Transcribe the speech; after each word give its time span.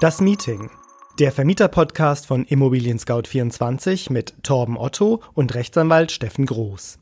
Das 0.00 0.20
Meeting. 0.20 0.70
Der 1.18 1.32
Vermieter-Podcast 1.32 2.28
von 2.28 2.44
Immobilien 2.44 3.00
Scout 3.00 3.24
24 3.26 4.10
mit 4.10 4.32
Torben 4.44 4.78
Otto 4.78 5.24
und 5.34 5.56
Rechtsanwalt 5.56 6.12
Steffen 6.12 6.46
Groß. 6.46 7.00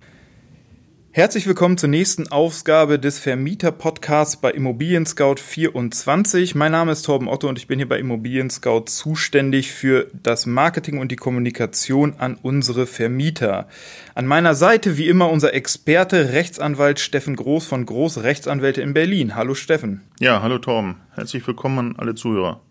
Herzlich 1.11 1.47
willkommen 1.47 1.77
zur 1.77 1.91
nächsten 1.91 2.29
Ausgabe 2.29 2.99
des 2.99 3.19
Vermieter-Podcasts 3.19 4.39
bei 4.39 4.51
Immobilien 4.51 5.05
Scout 5.05 5.37
24. 5.37 6.55
Mein 6.55 6.73
Name 6.73 6.93
ist 6.93 7.03
Torben 7.03 7.29
Otto 7.29 7.51
und 7.51 7.59
ich 7.59 7.67
bin 7.67 7.79
hier 7.79 7.89
bei 7.89 7.99
Immobilien 7.99 8.49
Scout 8.49 8.85
zuständig 8.87 9.73
für 9.73 10.11
das 10.23 10.47
Marketing 10.47 10.99
und 10.99 11.13
die 11.13 11.17
Kommunikation 11.17 12.15
an 12.17 12.39
unsere 12.41 12.87
Vermieter. 12.87 13.69
An 14.15 14.27
meiner 14.27 14.55
Seite 14.55 14.97
wie 14.97 15.09
immer 15.09 15.29
unser 15.29 15.53
Experte, 15.53 16.33
Rechtsanwalt 16.33 16.99
Steffen 16.99 17.37
Groß 17.37 17.67
von 17.67 17.85
Groß 17.85 18.23
Rechtsanwälte 18.23 18.81
in 18.81 18.95
Berlin. 18.95 19.35
Hallo 19.35 19.55
Steffen. 19.55 20.01
Ja, 20.19 20.41
hallo 20.41 20.57
Torben. 20.57 21.03
Herzlich 21.13 21.47
willkommen 21.47 21.79
an 21.79 21.97
alle 21.99 22.15
Zuhörer. 22.15 22.63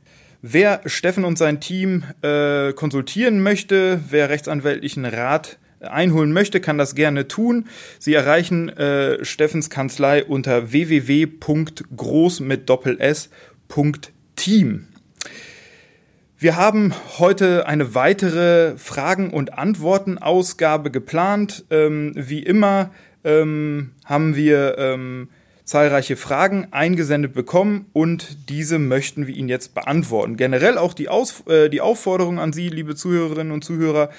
Wer 0.48 0.82
Steffen 0.86 1.26
und 1.26 1.40
sein 1.40 1.60
Team 1.60 2.04
äh, 2.22 2.72
konsultieren 2.74 3.42
möchte, 3.42 4.00
wer 4.12 4.30
rechtsanwältlichen 4.30 5.04
Rat 5.04 5.58
einholen 5.80 6.34
möchte, 6.34 6.62
kann 6.62 6.78
das 6.78 6.94
gerne 6.94 7.28
tun. 7.28 7.66
Sie 7.98 8.14
erreichen 8.14 8.70
äh, 8.70 9.26
Steffens 9.26 9.72
Kanzlei 9.72 10.24
unter 10.24 10.72
www.groß 10.72 12.42
mit 12.42 12.70
Doppel 12.70 13.02
S.team. 13.02 14.88
Wir 16.38 16.56
haben 16.56 16.94
heute 17.18 17.66
eine 17.66 17.96
weitere 17.96 18.78
Fragen- 18.78 19.32
und 19.32 19.58
Antworten-Ausgabe 19.58 20.92
geplant. 20.92 21.66
Ähm, 21.72 22.14
wie 22.16 22.44
immer 22.44 22.92
ähm, 23.24 23.94
haben 24.06 24.36
wir 24.36 24.78
ähm, 24.78 25.30
zahlreiche 25.66 26.16
Fragen 26.16 26.70
eingesendet 26.72 27.34
bekommen 27.34 27.88
und 27.92 28.50
diese 28.50 28.80
möchten 28.80 29.28
wir 29.28 29.36
Ihnen 29.36 29.50
jetzt 29.50 29.74
beantworten. 29.74 30.38
Generell 30.38 30.78
auch 30.78 30.94
die, 30.94 31.10
Aus 31.10 31.44
äh, 31.48 31.68
die 31.70 31.82
Aufforderung 31.82 32.40
an 32.40 32.54
Sie, 32.54 32.70
liebe 32.70 32.96
Zuhörerinnen 32.96 33.52
und 33.52 33.66
Zuhörer, 33.66 34.10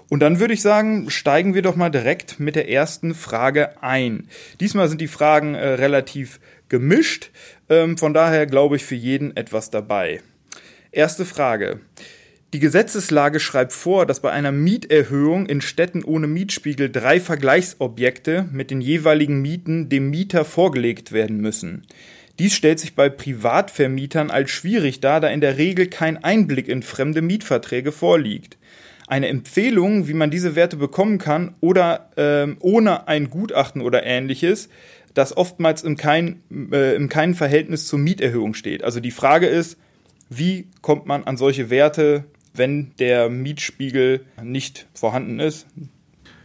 Und 0.10 0.20
dann 0.20 0.40
würde 0.40 0.54
ich 0.54 0.62
sagen, 0.62 1.10
steigen 1.10 1.56
wir 1.56 1.64
doch 1.64 1.76
mal 1.76 1.90
direkt 1.90 2.40
mit 2.40 2.56
der 2.56 2.70
ersten 2.70 3.16
Frage 3.16 3.82
ein. 3.82 4.28
Diesmal 4.60 4.88
sind 4.88 5.02
die 5.02 5.08
Fragen 5.08 5.56
äh, 5.56 5.68
relativ 5.68 6.40
gemischt, 6.70 7.32
ähm, 7.70 7.98
von 7.98 8.14
daher 8.14 8.46
glaube 8.46 8.76
ich 8.76 8.86
für 8.86 8.96
jeden 8.96 9.36
etwas 9.36 9.70
dabei. 9.70 10.22
Erste 10.92 11.26
Frage. 11.26 11.80
Die 12.54 12.60
Gesetzeslage 12.60 13.42
schreibt 13.42 13.74
vor, 13.74 14.06
dass 14.06 14.22
bei 14.22 14.32
einer 14.32 14.54
Mieterhöhung 14.54 15.46
in 15.46 15.60
Städten 15.60 16.06
ohne 16.06 16.28
Mietspiegel 16.28 16.90
drei 16.90 17.20
Vergleichsobjekte 17.20 18.48
mit 18.52 18.72
den 18.72 18.80
jeweiligen 18.80 19.42
Mieten 19.42 19.90
dem 19.90 20.10
Mieter 20.10 20.46
vorgelegt 20.46 21.12
werden 21.12 21.42
müssen. 21.42 21.86
Dies 22.40 22.54
stellt 22.54 22.80
sich 22.80 22.96
bei 22.96 23.10
Privatvermietern 23.10 24.30
als 24.32 24.52
schwierig 24.52 25.02
dar, 25.02 25.20
da 25.20 25.28
in 25.28 25.42
der 25.42 25.58
Regel 25.58 25.88
kein 25.88 26.24
Einblick 26.24 26.68
in 26.68 26.82
fremde 26.82 27.22
Mietverträge 27.22 27.92
vorliegt. 27.92 28.58
Eine 29.08 29.28
Empfehlung, 29.28 30.08
wie 30.08 30.14
man 30.14 30.32
diese 30.32 30.56
Werte 30.56 30.78
bekommen 30.78 31.18
kann 31.20 31.56
oder 31.62 32.10
ähm, 32.18 32.58
ohne 32.60 33.08
ein 33.08 33.30
Gutachten 33.30 33.82
oder 33.82 34.04
ähnliches, 34.04 34.70
das 35.14 35.38
oftmals 35.38 35.84
im, 35.84 35.96
kein, 35.96 36.42
äh, 36.72 36.96
im 36.96 37.08
keinen 37.10 37.36
Verhältnis 37.36 37.88
zur 37.88 38.00
Mieterhöhung 38.00 38.54
steht. 38.54 38.84
Also 38.84 39.00
die 39.00 39.12
Frage 39.12 39.48
ist, 39.48 39.78
wie 40.30 40.68
kommt 40.82 41.06
man 41.06 41.24
an 41.24 41.38
solche 41.38 41.70
Werte, 41.70 42.26
wenn 42.58 42.92
der 43.00 43.30
Mietspiegel 43.30 44.22
nicht 44.42 44.88
vorhanden 44.94 45.40
ist. 45.40 45.68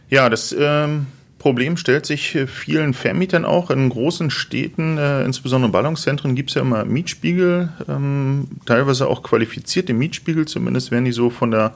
Ja, 0.09 0.29
das 0.29 0.55
ähm, 0.57 1.07
Problem 1.39 1.77
stellt 1.77 2.05
sich 2.05 2.37
vielen 2.47 2.93
Vermietern 2.93 3.45
auch. 3.45 3.71
In 3.71 3.89
großen 3.89 4.29
Städten, 4.29 4.97
äh, 4.97 5.23
insbesondere 5.23 5.71
Ballungszentren, 5.71 6.35
gibt 6.35 6.49
es 6.49 6.55
ja 6.55 6.61
immer 6.61 6.85
Mietspiegel, 6.85 7.69
ähm, 7.87 8.47
teilweise 8.65 9.07
auch 9.07 9.23
qualifizierte 9.23 9.93
Mietspiegel, 9.93 10.47
zumindest 10.47 10.91
werden 10.91 11.05
die 11.05 11.11
so 11.11 11.29
von 11.29 11.51
der 11.51 11.73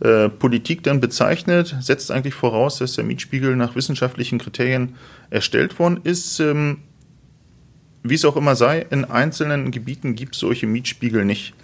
äh, 0.00 0.28
Politik 0.28 0.82
dann 0.82 1.00
bezeichnet, 1.00 1.74
setzt 1.80 2.10
eigentlich 2.10 2.34
voraus, 2.34 2.78
dass 2.78 2.94
der 2.94 3.04
Mietspiegel 3.04 3.56
nach 3.56 3.74
wissenschaftlichen 3.76 4.38
Kriterien 4.38 4.96
erstellt 5.30 5.78
worden 5.78 6.00
ist. 6.04 6.40
Ähm, 6.40 6.78
wie 8.02 8.14
es 8.14 8.24
auch 8.24 8.36
immer 8.36 8.56
sei, 8.56 8.86
in 8.90 9.04
einzelnen 9.04 9.70
Gebieten 9.70 10.14
gibt 10.14 10.34
es 10.34 10.40
solche 10.40 10.66
Mietspiegel 10.66 11.24
nicht. 11.24 11.54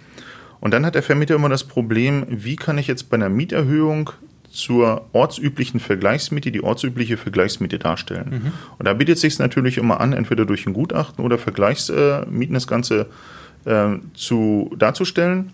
Und 0.59 0.73
dann 0.73 0.85
hat 0.85 0.95
der 0.95 1.03
Vermieter 1.03 1.35
immer 1.35 1.49
das 1.49 1.63
Problem, 1.63 2.25
wie 2.29 2.55
kann 2.55 2.77
ich 2.77 2.87
jetzt 2.87 3.09
bei 3.09 3.15
einer 3.15 3.29
Mieterhöhung 3.29 4.11
zur 4.49 5.09
ortsüblichen 5.13 5.79
Vergleichsmiete 5.79 6.51
die 6.51 6.63
ortsübliche 6.63 7.17
Vergleichsmiete 7.17 7.79
darstellen. 7.79 8.29
Mhm. 8.29 8.51
Und 8.77 8.85
da 8.85 8.93
bietet 8.93 9.15
es 9.15 9.21
sich 9.21 9.39
natürlich 9.39 9.77
immer 9.77 9.99
an, 9.99 10.13
entweder 10.13 10.45
durch 10.45 10.67
ein 10.67 10.73
Gutachten 10.73 11.25
oder 11.25 11.37
Vergleichsmieten 11.37 12.53
das 12.53 12.67
Ganze 12.67 13.07
äh, 13.65 13.89
zu, 14.13 14.71
darzustellen. 14.77 15.51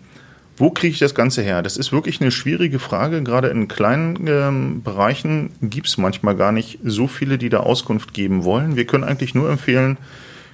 Wo 0.60 0.70
kriege 0.70 0.92
ich 0.92 0.98
das 0.98 1.14
Ganze 1.14 1.40
her? 1.40 1.62
Das 1.62 1.78
ist 1.78 1.90
wirklich 1.90 2.20
eine 2.20 2.30
schwierige 2.30 2.78
Frage. 2.78 3.22
Gerade 3.22 3.48
in 3.48 3.66
kleinen 3.66 4.26
ähm, 4.26 4.82
Bereichen 4.82 5.52
gibt 5.62 5.88
es 5.88 5.96
manchmal 5.96 6.36
gar 6.36 6.52
nicht 6.52 6.78
so 6.84 7.06
viele, 7.06 7.38
die 7.38 7.48
da 7.48 7.60
Auskunft 7.60 8.12
geben 8.12 8.44
wollen. 8.44 8.76
Wir 8.76 8.84
können 8.84 9.04
eigentlich 9.04 9.34
nur 9.34 9.50
empfehlen, 9.50 9.96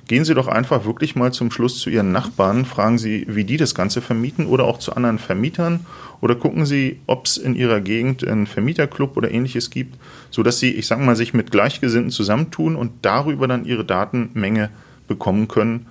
Gehen 0.09 0.25
Sie 0.25 0.35
doch 0.35 0.47
einfach 0.47 0.85
wirklich 0.85 1.17
mal 1.17 1.33
zum 1.33 1.51
Schluss 1.51 1.81
zu 1.81 1.91
Ihren 1.91 2.13
Nachbarn, 2.13 2.65
fragen 2.65 2.97
Sie, 2.97 3.27
wie 3.29 3.43
die 3.43 3.57
das 3.57 3.75
Ganze 3.75 4.01
vermieten 4.01 4.47
oder 4.47 4.63
auch 4.63 4.79
zu 4.79 4.95
anderen 4.95 5.19
Vermietern 5.19 5.85
oder 6.21 6.37
gucken 6.37 6.65
Sie, 6.65 7.01
ob 7.09 7.27
es 7.27 7.37
in 7.37 7.57
Ihrer 7.57 7.81
Gegend 7.81 8.25
einen 8.25 8.47
Vermieterclub 8.47 9.17
oder 9.17 9.33
ähnliches 9.33 9.69
gibt, 9.69 9.99
sodass 10.31 10.61
Sie, 10.61 10.71
ich 10.71 10.87
sage 10.87 11.03
mal, 11.03 11.17
sich 11.17 11.35
mit 11.35 11.51
Gleichgesinnten 11.51 12.13
zusammentun 12.13 12.77
und 12.77 12.93
darüber 13.03 13.49
dann 13.49 13.65
Ihre 13.65 13.85
Datenmenge 13.85 14.71
bekommen 15.09 15.49
können, 15.49 15.87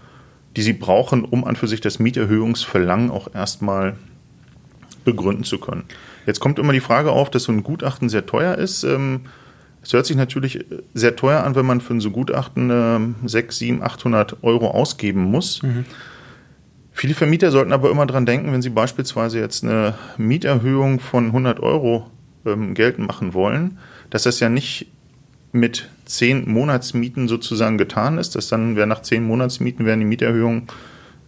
die 0.56 0.62
Sie 0.62 0.72
brauchen, 0.72 1.26
um 1.26 1.44
an 1.44 1.58
für 1.58 1.68
sich 1.68 1.82
das 1.82 2.00
Mieterhöhungsverlangen 2.00 3.12
auch 3.12 3.34
erstmal 3.34 3.97
begründen 5.06 5.44
zu 5.44 5.60
können. 5.60 5.84
Jetzt 6.26 6.40
kommt 6.40 6.60
immer 6.60 6.74
die 6.74 6.82
Frage 6.82 7.12
auf, 7.12 7.30
dass 7.30 7.44
so 7.44 7.52
ein 7.52 7.64
Gutachten 7.64 8.10
sehr 8.10 8.26
teuer 8.26 8.56
ist. 8.56 8.84
Ähm, 8.84 9.22
es 9.82 9.94
hört 9.94 10.06
sich 10.06 10.18
natürlich 10.18 10.66
sehr 10.94 11.16
teuer 11.16 11.44
an, 11.44 11.56
wenn 11.56 11.66
man 11.66 11.80
für 11.80 11.94
ein 11.94 12.02
so 12.02 12.12
Gutachten 12.12 12.70
äh, 13.24 13.28
6, 13.28 13.58
7, 13.58 13.84
800 13.84 14.44
Euro 14.44 14.72
ausgeben 14.72 15.24
muss. 15.24 15.62
Mhm. 15.64 15.86
Viele 16.92 17.14
Vermieter 17.14 17.52
sollten 17.52 17.74
aber 17.74 17.92
immer 17.92 18.06
dran 18.06 18.26
denken, 18.26 18.52
wenn 18.52 18.62
sie 18.62 18.70
beispielsweise 18.70 19.40
jetzt 19.40 19.64
eine 19.64 19.96
Mieterhöhung 20.18 21.00
von 21.00 21.28
100 21.28 21.60
Euro 21.60 22.10
ähm, 22.46 22.74
geltend 22.74 23.08
machen 23.08 23.34
wollen, 23.34 23.78
dass 24.10 24.24
das 24.24 24.40
ja 24.40 24.50
nicht 24.50 24.88
mit 25.52 25.90
10 26.06 26.50
Monatsmieten 26.50 27.28
sozusagen 27.28 27.78
getan 27.78 28.18
ist, 28.18 28.36
dass 28.36 28.48
dann 28.48 28.76
wer 28.76 28.86
nach 28.86 29.02
10 29.02 29.24
Monatsmieten 29.24 29.86
werden 29.86 30.02
die 30.02 30.06
Mieterhöhungen 30.06 30.68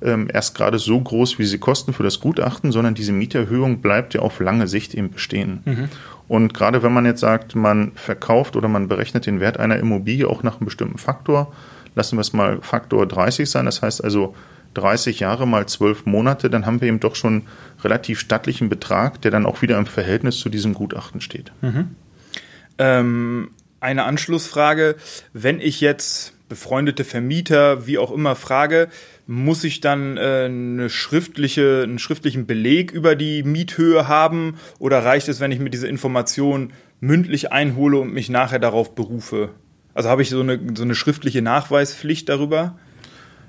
ähm, 0.01 0.27
erst 0.31 0.55
gerade 0.55 0.79
so 0.79 0.99
groß, 0.99 1.39
wie 1.39 1.45
sie 1.45 1.57
kosten 1.57 1.93
für 1.93 2.03
das 2.03 2.19
Gutachten, 2.19 2.71
sondern 2.71 2.93
diese 2.93 3.11
Mieterhöhung 3.11 3.81
bleibt 3.81 4.13
ja 4.13 4.21
auf 4.21 4.39
lange 4.39 4.67
Sicht 4.67 4.93
eben 4.93 5.11
bestehen. 5.11 5.61
Mhm. 5.65 5.89
Und 6.27 6.53
gerade 6.53 6.83
wenn 6.83 6.93
man 6.93 7.05
jetzt 7.05 7.21
sagt, 7.21 7.55
man 7.55 7.93
verkauft 7.95 8.55
oder 8.55 8.67
man 8.67 8.87
berechnet 8.87 9.25
den 9.25 9.39
Wert 9.39 9.57
einer 9.57 9.77
Immobilie 9.77 10.27
auch 10.27 10.43
nach 10.43 10.57
einem 10.57 10.65
bestimmten 10.65 10.97
Faktor, 10.97 11.53
lassen 11.95 12.17
wir 12.17 12.21
es 12.21 12.33
mal 12.33 12.59
Faktor 12.61 13.07
30 13.07 13.49
sein, 13.49 13.65
das 13.65 13.81
heißt 13.81 14.03
also 14.03 14.35
30 14.75 15.19
Jahre 15.19 15.47
mal 15.47 15.65
12 15.65 16.05
Monate, 16.05 16.49
dann 16.49 16.65
haben 16.65 16.81
wir 16.81 16.87
eben 16.87 16.99
doch 16.99 17.15
schon 17.15 17.43
relativ 17.83 18.19
stattlichen 18.19 18.69
Betrag, 18.69 19.21
der 19.21 19.31
dann 19.31 19.45
auch 19.45 19.61
wieder 19.61 19.77
im 19.77 19.87
Verhältnis 19.87 20.37
zu 20.37 20.49
diesem 20.49 20.73
Gutachten 20.73 21.21
steht. 21.21 21.51
Mhm. 21.61 21.95
Ähm, 22.77 23.49
eine 23.79 24.03
Anschlussfrage, 24.03 24.95
wenn 25.33 25.59
ich 25.59 25.81
jetzt 25.81 26.33
befreundete 26.49 27.03
Vermieter, 27.03 27.87
wie 27.87 27.97
auch 27.97 28.11
immer, 28.11 28.35
frage, 28.35 28.89
muss 29.27 29.65
ich 29.65 29.81
dann 29.81 30.17
äh, 30.17 30.45
eine 30.45 30.89
schriftliche, 30.89 31.81
einen 31.83 31.99
schriftlichen 31.99 32.47
Beleg 32.47 32.91
über 32.91 33.15
die 33.15 33.43
Miethöhe 33.43 34.07
haben 34.07 34.55
oder 34.79 35.03
reicht 35.03 35.27
es, 35.27 35.39
wenn 35.41 35.51
ich 35.51 35.59
mir 35.59 35.69
diese 35.69 35.87
Information 35.87 36.71
mündlich 37.01 37.51
einhole 37.51 37.99
und 37.99 38.13
mich 38.13 38.29
nachher 38.29 38.59
darauf 38.59 38.95
berufe? 38.95 39.49
Also 39.93 40.09
habe 40.09 40.21
ich 40.21 40.29
so 40.29 40.39
eine, 40.39 40.59
so 40.75 40.83
eine 40.83 40.95
schriftliche 40.95 41.41
Nachweispflicht 41.41 42.29
darüber? 42.29 42.79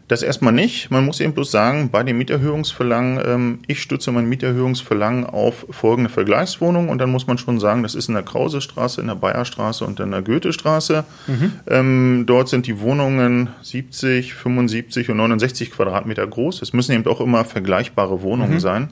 Das 0.09 0.23
erstmal 0.23 0.55
nicht. 0.55 0.91
Man 0.91 1.05
muss 1.05 1.21
eben 1.21 1.35
bloß 1.35 1.51
sagen, 1.51 1.91
bei 1.91 2.03
dem 2.03 2.17
Mieterhöhungsverlangen, 2.17 3.23
ähm, 3.27 3.59
ich 3.67 3.83
stütze 3.83 4.11
mein 4.11 4.27
Mieterhöhungsverlangen 4.27 5.27
auf 5.27 5.67
folgende 5.71 6.09
Vergleichswohnungen 6.09 6.89
und 6.89 6.99
dann 6.99 7.11
muss 7.11 7.27
man 7.27 7.37
schon 7.37 7.61
sagen, 7.61 7.83
das 7.83 7.95
ist 7.95 8.09
in 8.09 8.15
der 8.15 8.23
Krausestraße, 8.23 9.03
in 9.03 9.09
der 9.09 9.17
Bayerstraße 9.17 9.85
und 9.85 10.01
in 10.01 10.11
der 10.11 10.23
Goethestraße. 10.23 11.05
Mhm. 11.27 11.53
Ähm, 11.67 12.25
dort 12.27 12.49
sind 12.49 12.67
die 12.67 12.81
Wohnungen 12.81 13.51
70, 13.61 14.33
75 14.33 15.11
und 15.11 15.19
69 15.19 15.73
Quadratmeter 15.73 16.27
groß. 16.27 16.63
Es 16.63 16.73
müssen 16.73 16.93
eben 16.93 17.07
auch 17.07 17.21
immer 17.21 17.45
vergleichbare 17.45 18.23
Wohnungen 18.23 18.55
mhm. 18.55 18.61
sein. 18.61 18.89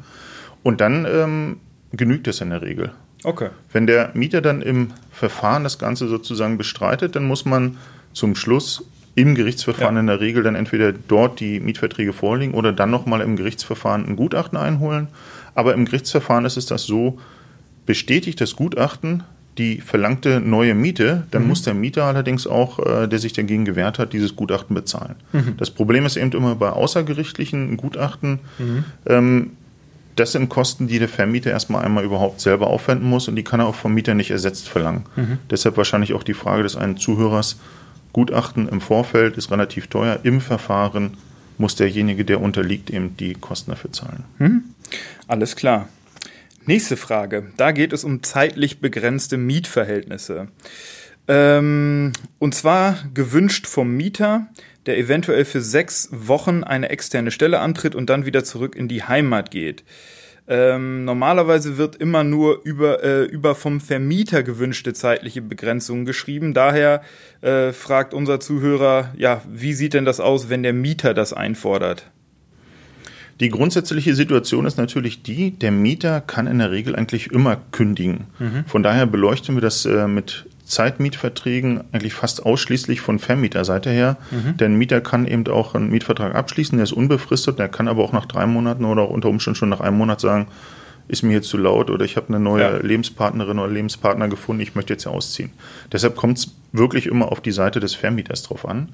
Und 0.62 0.82
dann 0.82 1.06
ähm, 1.10 1.56
genügt 1.92 2.28
es 2.28 2.42
in 2.42 2.50
der 2.50 2.60
Regel. 2.60 2.92
Okay. 3.24 3.48
Wenn 3.72 3.86
der 3.86 4.10
Mieter 4.12 4.42
dann 4.42 4.60
im 4.60 4.92
Verfahren 5.10 5.64
das 5.64 5.78
Ganze 5.78 6.08
sozusagen 6.08 6.58
bestreitet, 6.58 7.16
dann 7.16 7.24
muss 7.24 7.46
man 7.46 7.78
zum 8.12 8.36
Schluss 8.36 8.84
im 9.16 9.34
Gerichtsverfahren 9.34 9.96
ja. 9.96 10.00
in 10.00 10.06
der 10.06 10.20
Regel 10.20 10.44
dann 10.44 10.54
entweder 10.54 10.92
dort 10.92 11.40
die 11.40 11.58
Mietverträge 11.58 12.12
vorliegen 12.12 12.54
oder 12.54 12.72
dann 12.72 12.90
nochmal 12.90 13.20
im 13.22 13.34
Gerichtsverfahren 13.34 14.06
ein 14.06 14.14
Gutachten 14.14 14.56
einholen. 14.56 15.08
Aber 15.54 15.74
im 15.74 15.86
Gerichtsverfahren 15.86 16.44
ist 16.44 16.56
es 16.56 16.66
das 16.66 16.84
so, 16.84 17.18
bestätigt 17.86 18.40
das 18.40 18.54
Gutachten 18.54 19.24
die 19.58 19.80
verlangte 19.80 20.40
neue 20.40 20.74
Miete, 20.74 21.24
dann 21.30 21.42
mhm. 21.42 21.48
muss 21.48 21.62
der 21.62 21.74
Mieter 21.74 22.04
allerdings 22.04 22.46
auch, 22.46 22.78
äh, 22.78 23.06
der 23.06 23.18
sich 23.18 23.32
dagegen 23.32 23.64
gewehrt 23.64 23.98
hat, 23.98 24.12
dieses 24.12 24.36
Gutachten 24.36 24.74
bezahlen. 24.74 25.14
Mhm. 25.32 25.54
Das 25.56 25.70
Problem 25.70 26.04
ist 26.04 26.16
eben 26.16 26.32
immer 26.32 26.54
bei 26.54 26.70
außergerichtlichen 26.70 27.76
Gutachten, 27.76 28.40
mhm. 28.58 28.84
ähm, 29.06 29.50
das 30.14 30.32
sind 30.32 30.48
Kosten, 30.48 30.88
die 30.88 30.98
der 30.98 31.10
Vermieter 31.10 31.50
erstmal 31.50 31.84
einmal 31.84 32.02
überhaupt 32.02 32.40
selber 32.40 32.69
aufwenden 32.69 33.08
muss 33.08 33.28
und 33.28 33.36
die 33.36 33.44
kann 33.44 33.60
er 33.60 33.66
auch 33.66 33.74
vom 33.74 33.92
Mieter 33.92 34.14
nicht 34.14 34.30
ersetzt 34.30 34.69
verlangen. 34.69 35.04
Mhm. 35.14 35.38
Deshalb 35.50 35.76
wahrscheinlich 35.76 36.14
auch 36.14 36.22
die 36.22 36.34
Frage 36.34 36.62
des 36.62 36.74
einen 36.74 36.96
Zuhörers, 36.96 37.58
Gutachten 38.16 38.66
im 38.66 38.80
Vorfeld 38.80 39.36
ist 39.36 39.50
relativ 39.50 39.88
teuer, 39.88 40.20
im 40.22 40.40
Verfahren 40.40 41.18
muss 41.58 41.76
derjenige, 41.76 42.24
der 42.24 42.40
unterliegt, 42.40 42.88
eben 42.88 43.14
die 43.18 43.34
Kosten 43.34 43.72
dafür 43.72 43.92
zahlen. 43.92 44.24
Mhm. 44.38 44.64
Alles 45.28 45.54
klar. 45.54 45.90
Nächste 46.64 46.96
Frage. 46.96 47.52
Da 47.58 47.72
geht 47.72 47.92
es 47.92 48.04
um 48.04 48.22
zeitlich 48.22 48.80
begrenzte 48.80 49.36
Mietverhältnisse. 49.36 50.48
Ähm, 51.28 52.14
und 52.38 52.54
zwar 52.54 52.96
gewünscht 53.12 53.66
vom 53.66 53.90
Mieter, 53.94 54.46
der 54.86 54.96
eventuell 54.96 55.44
für 55.44 55.60
sechs 55.60 56.08
Wochen 56.10 56.64
eine 56.64 56.88
externe 56.88 57.30
Stelle 57.30 57.60
antritt 57.60 57.94
und 57.94 58.08
dann 58.08 58.24
wieder 58.24 58.44
zurück 58.44 58.76
in 58.76 58.88
die 58.88 59.02
Heimat 59.02 59.50
geht. 59.50 59.84
Ähm, 60.48 61.04
normalerweise 61.04 61.76
wird 61.76 61.96
immer 61.96 62.22
nur 62.22 62.60
über, 62.64 63.02
äh, 63.02 63.25
über 63.25 63.54
vom 63.54 63.81
Vermieter 63.81 64.44
gewünschte 64.44 64.94
zeitliche 64.94 65.43
Begrenzungen 65.43 66.04
geschrieben. 66.04 66.54
Daher 66.54 67.02
äh, 67.40 67.72
fragt 67.72 68.14
unser 68.14 68.38
Zuhörer, 68.38 69.12
ja, 69.16 69.43
wie 69.52 69.72
sieht 69.72 69.94
denn 69.94 70.04
das 70.04 70.20
aus, 70.20 70.48
wenn 70.48 70.62
der 70.62 70.72
Mieter 70.72 71.14
das 71.14 71.32
einfordert? 71.32 72.10
Die 73.40 73.50
grundsätzliche 73.50 74.14
Situation 74.14 74.64
ist 74.66 74.78
natürlich 74.78 75.22
die, 75.22 75.50
der 75.50 75.72
Mieter 75.72 76.20
kann 76.20 76.46
in 76.46 76.58
der 76.58 76.70
Regel 76.70 76.96
eigentlich 76.96 77.31
immer 77.32 77.60
kündigen. 77.70 78.26
Mhm. 78.38 78.64
Von 78.66 78.82
daher 78.82 79.06
beleuchten 79.06 79.56
wir 79.56 79.60
das 79.60 79.84
äh, 79.84 80.06
mit 80.06 80.46
Zeitmietverträgen 80.66 81.84
eigentlich 81.92 82.14
fast 82.14 82.44
ausschließlich 82.44 83.00
von 83.00 83.18
Vermieterseite 83.18 83.90
her. 83.90 84.16
Mhm. 84.30 84.56
Denn 84.56 84.76
Mieter 84.76 85.00
kann 85.00 85.26
eben 85.26 85.46
auch 85.48 85.74
einen 85.74 85.90
Mietvertrag 85.90 86.34
abschließen, 86.34 86.76
der 86.76 86.84
ist 86.84 86.92
unbefristet, 86.92 87.58
der 87.58 87.68
kann 87.68 87.88
aber 87.88 88.04
auch 88.04 88.12
nach 88.12 88.26
drei 88.26 88.46
Monaten 88.46 88.84
oder 88.84 89.02
auch 89.02 89.10
unter 89.10 89.28
Umständen 89.28 89.56
schon 89.56 89.68
nach 89.68 89.80
einem 89.80 89.96
Monat 89.96 90.20
sagen, 90.20 90.48
ist 91.08 91.22
mir 91.22 91.34
jetzt 91.34 91.48
zu 91.48 91.56
laut 91.56 91.88
oder 91.88 92.04
ich 92.04 92.16
habe 92.16 92.28
eine 92.28 92.40
neue 92.40 92.62
ja. 92.62 92.76
Lebenspartnerin 92.78 93.60
oder 93.60 93.72
Lebenspartner 93.72 94.28
gefunden, 94.28 94.60
ich 94.60 94.74
möchte 94.74 94.92
jetzt 94.92 95.06
ausziehen. 95.06 95.52
Deshalb 95.92 96.16
kommt 96.16 96.38
es 96.38 96.54
wirklich 96.72 97.06
immer 97.06 97.30
auf 97.30 97.40
die 97.40 97.52
Seite 97.52 97.78
des 97.78 97.94
Vermieters 97.94 98.42
drauf 98.42 98.69
an. 98.69 98.88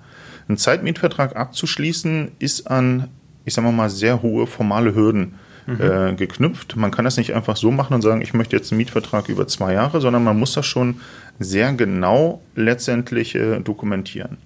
Einen 0.47 0.59
Zeitmietvertrag 0.59 1.37
abzuschließen 1.37 2.33
ist 2.39 2.71
an 2.71 3.09
ich 3.45 3.55
sage 3.55 3.71
mal, 3.71 3.91
sehr 3.91 4.23
hohe 4.23 4.47
formale 4.47 4.95
Hürden 4.95 5.35
mhm. 5.67 5.81
äh, 5.81 6.15
geknüpft. 6.15 6.77
Man 6.77 6.91
kann 6.91 7.05
das 7.05 7.17
nicht 7.17 7.35
einfach 7.35 7.57
so 7.57 7.71
machen 7.71 7.95
und 7.95 8.03
sagen, 8.03 8.23
ich 8.23 8.35
möchte 8.35 8.57
jetzt 8.57 8.73
einen 8.73 8.79
Mietvertrag 8.79 9.29
über 9.29 9.47
zwei 9.47 9.75
Jahre, 9.75 10.01
sondern 10.01 10.25
man 10.25 10.39
muss 10.39 10.55
das 10.55 10.67
schon 10.67 11.01
sehr 11.39 11.73
genau 11.73 12.43
letztendlich 12.55 13.35
äh, 13.35 13.61
dokumentieren. 13.61 14.39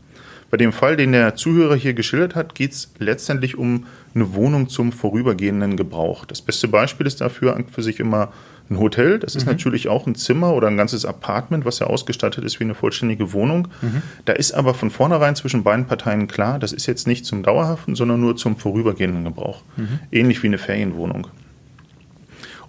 Bei 0.50 0.56
dem 0.56 0.72
Fall, 0.72 0.96
den 0.96 1.12
der 1.12 1.34
Zuhörer 1.34 1.75
hier 1.75 1.94
geschildert 1.94 2.34
hat, 2.34 2.54
geht 2.54 2.72
es 2.72 2.93
letztendlich 2.98 3.58
um 3.58 3.87
eine 4.14 4.34
Wohnung 4.34 4.69
zum 4.69 4.93
vorübergehenden 4.93 5.76
Gebrauch. 5.76 6.25
Das 6.25 6.40
beste 6.40 6.69
Beispiel 6.69 7.06
ist 7.06 7.20
dafür 7.20 7.58
für 7.70 7.82
sich 7.82 7.98
immer 7.98 8.32
ein 8.70 8.78
Hotel, 8.81 9.19
das 9.19 9.37
ist 9.37 9.44
mhm. 9.44 9.52
natürlich 9.52 9.88
auch 9.88 10.06
ein 10.06 10.16
Zimmer 10.16 10.52
oder 10.54 10.69
ein 10.69 10.76
ganzes 10.76 11.04
Apartment, 11.04 11.64
was 11.64 11.78
ja 11.78 11.87
ausgestattet 11.87 12.44
ist 12.44 12.58
wie 12.58 12.64
eine 12.64 12.75
vollständige 12.75 13.32
Wohnung. 13.32 13.69
Mhm. 13.81 14.02
Da 14.25 14.32
ist 14.32 14.52
aber 14.52 14.75
von 14.75 14.90
vornherein 14.90 15.37
zwischen 15.37 15.62
beiden 15.62 15.87
Parteien 15.87 16.26
klar, 16.26 16.58
das 16.58 16.72
ist 16.72 16.87
jetzt 16.87 17.06
nicht 17.06 17.25
zum 17.25 17.43
dauerhaften, 17.43 17.94
sondern 17.94 18.20
nur 18.20 18.37
zum 18.37 18.56
vorübergehenden 18.56 19.25
Gebrauch. 19.25 19.62
Mhm. 19.76 20.00
Ähnlich 20.10 20.43
wie 20.43 20.48
eine 20.48 20.58
Ferienwohnung. 20.58 21.28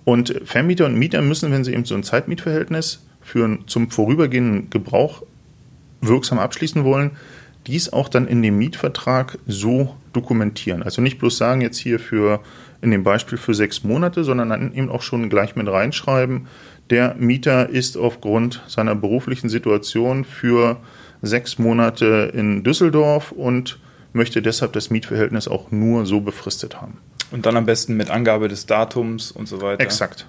Und 0.03 0.39
Vermieter 0.45 0.85
und 0.85 0.95
Mieter 0.95 1.21
müssen, 1.21 1.51
wenn 1.51 1.63
sie 1.63 1.73
eben 1.73 1.85
so 1.85 1.95
ein 1.95 2.03
Zeitmietverhältnis 2.03 3.03
für 3.21 3.57
zum 3.65 3.89
vorübergehenden 3.89 4.69
Gebrauch 4.69 5.23
wirksam 6.01 6.37
abschließen 6.37 6.83
wollen, 6.83 7.11
dies 7.67 7.91
auch 7.91 8.09
dann 8.09 8.27
in 8.27 8.41
dem 8.41 8.57
Mietvertrag 8.57 9.37
so 9.45 9.95
dokumentieren. 10.13 10.83
Also 10.83 11.01
nicht 11.01 11.19
bloß 11.19 11.37
sagen, 11.37 11.61
jetzt 11.61 11.77
hier 11.77 11.99
für 11.99 12.41
in 12.81 12.91
dem 12.91 13.03
Beispiel 13.03 13.37
für 13.37 13.53
sechs 13.53 13.83
Monate, 13.83 14.23
sondern 14.23 14.49
dann 14.49 14.73
eben 14.73 14.89
auch 14.89 15.01
schon 15.01 15.29
gleich 15.29 15.55
mit 15.55 15.67
reinschreiben, 15.67 16.47
der 16.89 17.15
Mieter 17.15 17.69
ist 17.69 17.97
aufgrund 17.97 18.63
seiner 18.67 18.95
beruflichen 18.95 19.49
Situation 19.49 20.23
für 20.23 20.77
sechs 21.21 21.59
Monate 21.59 22.31
in 22.33 22.63
Düsseldorf 22.63 23.31
und 23.31 23.79
möchte 24.13 24.41
deshalb 24.41 24.73
das 24.73 24.89
Mietverhältnis 24.89 25.47
auch 25.47 25.71
nur 25.71 26.05
so 26.05 26.21
befristet 26.21 26.81
haben. 26.81 26.99
Und 27.31 27.45
dann 27.45 27.57
am 27.57 27.65
besten 27.65 27.97
mit 27.97 28.09
Angabe 28.09 28.47
des 28.47 28.67
Datums 28.67 29.31
und 29.31 29.47
so 29.47 29.61
weiter. 29.61 29.81
Exakt. 29.81 30.27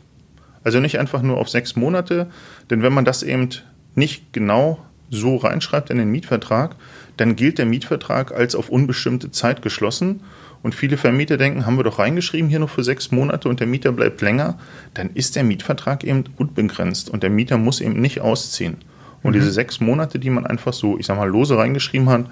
Also 0.64 0.80
nicht 0.80 0.98
einfach 0.98 1.22
nur 1.22 1.38
auf 1.38 1.48
sechs 1.48 1.76
Monate, 1.76 2.28
denn 2.70 2.82
wenn 2.82 2.92
man 2.92 3.04
das 3.04 3.22
eben 3.22 3.48
nicht 3.94 4.32
genau 4.32 4.84
so 5.10 5.36
reinschreibt 5.36 5.90
in 5.90 5.98
den 5.98 6.10
Mietvertrag, 6.10 6.74
dann 7.18 7.36
gilt 7.36 7.58
der 7.58 7.66
Mietvertrag 7.66 8.32
als 8.32 8.54
auf 8.54 8.70
unbestimmte 8.70 9.30
Zeit 9.30 9.60
geschlossen 9.60 10.20
und 10.62 10.74
viele 10.74 10.96
Vermieter 10.96 11.36
denken, 11.36 11.66
haben 11.66 11.76
wir 11.76 11.84
doch 11.84 11.98
reingeschrieben 11.98 12.48
hier 12.48 12.58
noch 12.58 12.70
für 12.70 12.82
sechs 12.82 13.10
Monate 13.10 13.48
und 13.48 13.60
der 13.60 13.66
Mieter 13.66 13.92
bleibt 13.92 14.20
länger, 14.22 14.58
dann 14.94 15.10
ist 15.14 15.36
der 15.36 15.44
Mietvertrag 15.44 16.04
eben 16.04 16.24
unbegrenzt 16.36 17.10
und 17.10 17.22
der 17.22 17.30
Mieter 17.30 17.58
muss 17.58 17.80
eben 17.80 18.00
nicht 18.00 18.20
ausziehen. 18.20 18.78
Und 19.22 19.32
mhm. 19.32 19.40
diese 19.40 19.50
sechs 19.50 19.80
Monate, 19.80 20.18
die 20.18 20.30
man 20.30 20.46
einfach 20.46 20.72
so, 20.72 20.98
ich 20.98 21.06
sag 21.06 21.16
mal, 21.16 21.28
lose 21.28 21.58
reingeschrieben 21.58 22.08
hat, 22.08 22.26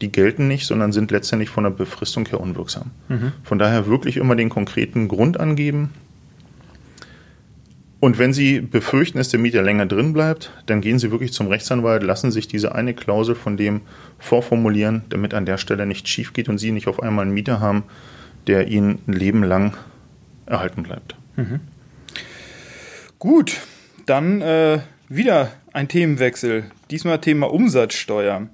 die 0.00 0.10
gelten 0.10 0.48
nicht, 0.48 0.66
sondern 0.66 0.92
sind 0.92 1.10
letztendlich 1.10 1.50
von 1.50 1.64
der 1.64 1.70
Befristung 1.70 2.26
her 2.26 2.40
unwirksam. 2.40 2.90
Mhm. 3.08 3.32
Von 3.42 3.58
daher 3.58 3.86
wirklich 3.86 4.16
immer 4.16 4.36
den 4.36 4.48
konkreten 4.48 5.08
Grund 5.08 5.38
angeben, 5.38 5.90
und 8.00 8.18
wenn 8.18 8.32
Sie 8.32 8.60
befürchten, 8.60 9.18
dass 9.18 9.28
der 9.28 9.38
Mieter 9.38 9.62
länger 9.62 9.84
drin 9.84 10.14
bleibt, 10.14 10.50
dann 10.64 10.80
gehen 10.80 10.98
Sie 10.98 11.10
wirklich 11.10 11.34
zum 11.34 11.48
Rechtsanwalt, 11.48 12.02
lassen 12.02 12.30
sich 12.30 12.48
diese 12.48 12.74
eine 12.74 12.94
Klausel 12.94 13.34
von 13.34 13.58
dem 13.58 13.82
vorformulieren, 14.18 15.02
damit 15.10 15.34
an 15.34 15.44
der 15.44 15.58
Stelle 15.58 15.84
nicht 15.84 16.08
schief 16.08 16.32
geht 16.32 16.48
und 16.48 16.56
Sie 16.56 16.72
nicht 16.72 16.88
auf 16.88 17.02
einmal 17.02 17.26
einen 17.26 17.34
Mieter 17.34 17.60
haben, 17.60 17.84
der 18.46 18.68
Ihnen 18.68 19.00
ein 19.06 19.12
Leben 19.12 19.42
lang 19.42 19.76
erhalten 20.46 20.82
bleibt. 20.82 21.14
Mhm. 21.36 21.60
Gut, 23.18 23.60
dann 24.06 24.40
äh, 24.40 24.78
wieder 25.10 25.52
ein 25.74 25.88
Themenwechsel. 25.88 26.64
Diesmal 26.90 27.20
Thema 27.20 27.52
Umsatzsteuer. 27.52 28.48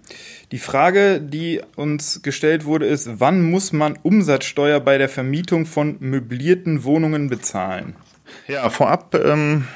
Die 0.50 0.58
Frage, 0.58 1.20
die 1.20 1.60
uns 1.76 2.22
gestellt 2.22 2.64
wurde, 2.64 2.87
ist, 2.87 3.20
wann 3.20 3.49
muss 3.49 3.72
man 3.72 3.96
Umsatzsteuer 4.02 4.80
bei 4.80 4.99
der 4.99 5.09
Vermietung 5.09 5.66
von 5.66 5.97
möblierten 6.00 6.82
Wohnungen 6.82 7.28
bezahlen? 7.28 7.94
Ja, 8.49 8.68
vorab, 8.71 9.14
ähm, 9.14 9.66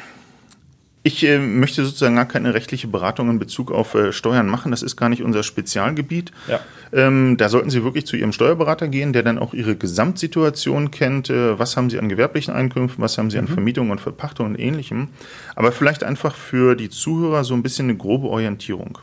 ich 1.02 1.24
äh, 1.24 1.38
möchte 1.38 1.82
sozusagen 1.84 2.16
gar 2.16 2.28
keine 2.28 2.52
rechtliche 2.52 2.86
Beratung 2.86 3.30
in 3.30 3.38
Bezug 3.38 3.72
auf 3.72 3.94
äh, 3.94 4.12
Steuern 4.12 4.46
machen. 4.46 4.70
Das 4.70 4.82
ist 4.82 4.96
gar 4.96 5.08
nicht 5.08 5.22
unser 5.22 5.42
Spezialgebiet. 5.42 6.30
Ja. 6.46 6.60
Ähm, 6.92 7.38
da 7.38 7.48
sollten 7.48 7.70
Sie 7.70 7.82
wirklich 7.84 8.06
zu 8.06 8.16
Ihrem 8.16 8.32
Steuerberater 8.32 8.88
gehen, 8.88 9.14
der 9.14 9.22
dann 9.22 9.38
auch 9.38 9.54
Ihre 9.54 9.76
Gesamtsituation 9.76 10.90
kennt. 10.90 11.30
Äh, 11.30 11.58
was 11.58 11.76
haben 11.76 11.88
Sie 11.88 11.98
an 11.98 12.10
gewerblichen 12.10 12.52
Einkünften, 12.52 13.02
was 13.02 13.16
haben 13.16 13.30
Sie 13.30 13.38
an 13.38 13.46
mhm. 13.46 13.54
Vermietung 13.54 13.90
und 13.90 14.00
Verpachtung 14.00 14.46
und 14.46 14.58
ähnlichem. 14.58 15.08
Aber 15.56 15.72
vielleicht 15.72 16.04
einfach 16.04 16.34
für 16.34 16.74
die 16.74 16.90
Zuhörer 16.90 17.44
so 17.44 17.54
ein 17.54 17.62
bisschen 17.62 17.88
eine 17.88 17.96
grobe 17.96 18.28
Orientierung. 18.28 18.98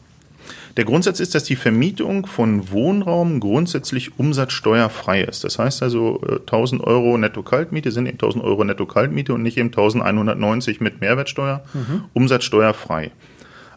Der 0.78 0.86
Grundsatz 0.86 1.20
ist, 1.20 1.34
dass 1.34 1.44
die 1.44 1.56
Vermietung 1.56 2.28
von 2.28 2.72
Wohnraum 2.72 3.40
grundsätzlich 3.40 4.20
umsatzsteuerfrei 4.20 5.24
ist. 5.24 5.44
Das 5.44 5.58
heißt 5.58 5.82
also, 5.82 6.22
1000 6.22 6.82
äh, 6.82 6.86
Euro 6.86 7.18
Netto-Kaltmiete 7.18 7.92
sind 7.92 8.06
eben 8.06 8.18
1000 8.18 8.44
Euro 8.44 8.64
Netto-Kaltmiete 8.64 9.34
und 9.34 9.42
nicht 9.42 9.58
eben 9.58 9.70
1190 9.70 10.80
mit 10.80 11.02
Mehrwertsteuer, 11.02 11.64
mhm. 11.74 12.06
umsatzsteuerfrei. 12.14 13.10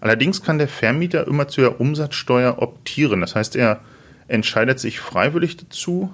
Allerdings 0.03 0.43
kann 0.43 0.59
der 0.59 0.69
Vermieter 0.69 1.27
immer 1.27 1.49
zur 1.49 1.81
Umsatzsteuer 1.81 2.59
optieren. 2.59 3.23
Das 3.23 3.35
heißt, 3.35 3.57
er 3.57 3.81
entscheidet 4.29 4.79
sich 4.79 5.01
freiwillig 5.01 5.57
dazu, 5.57 6.13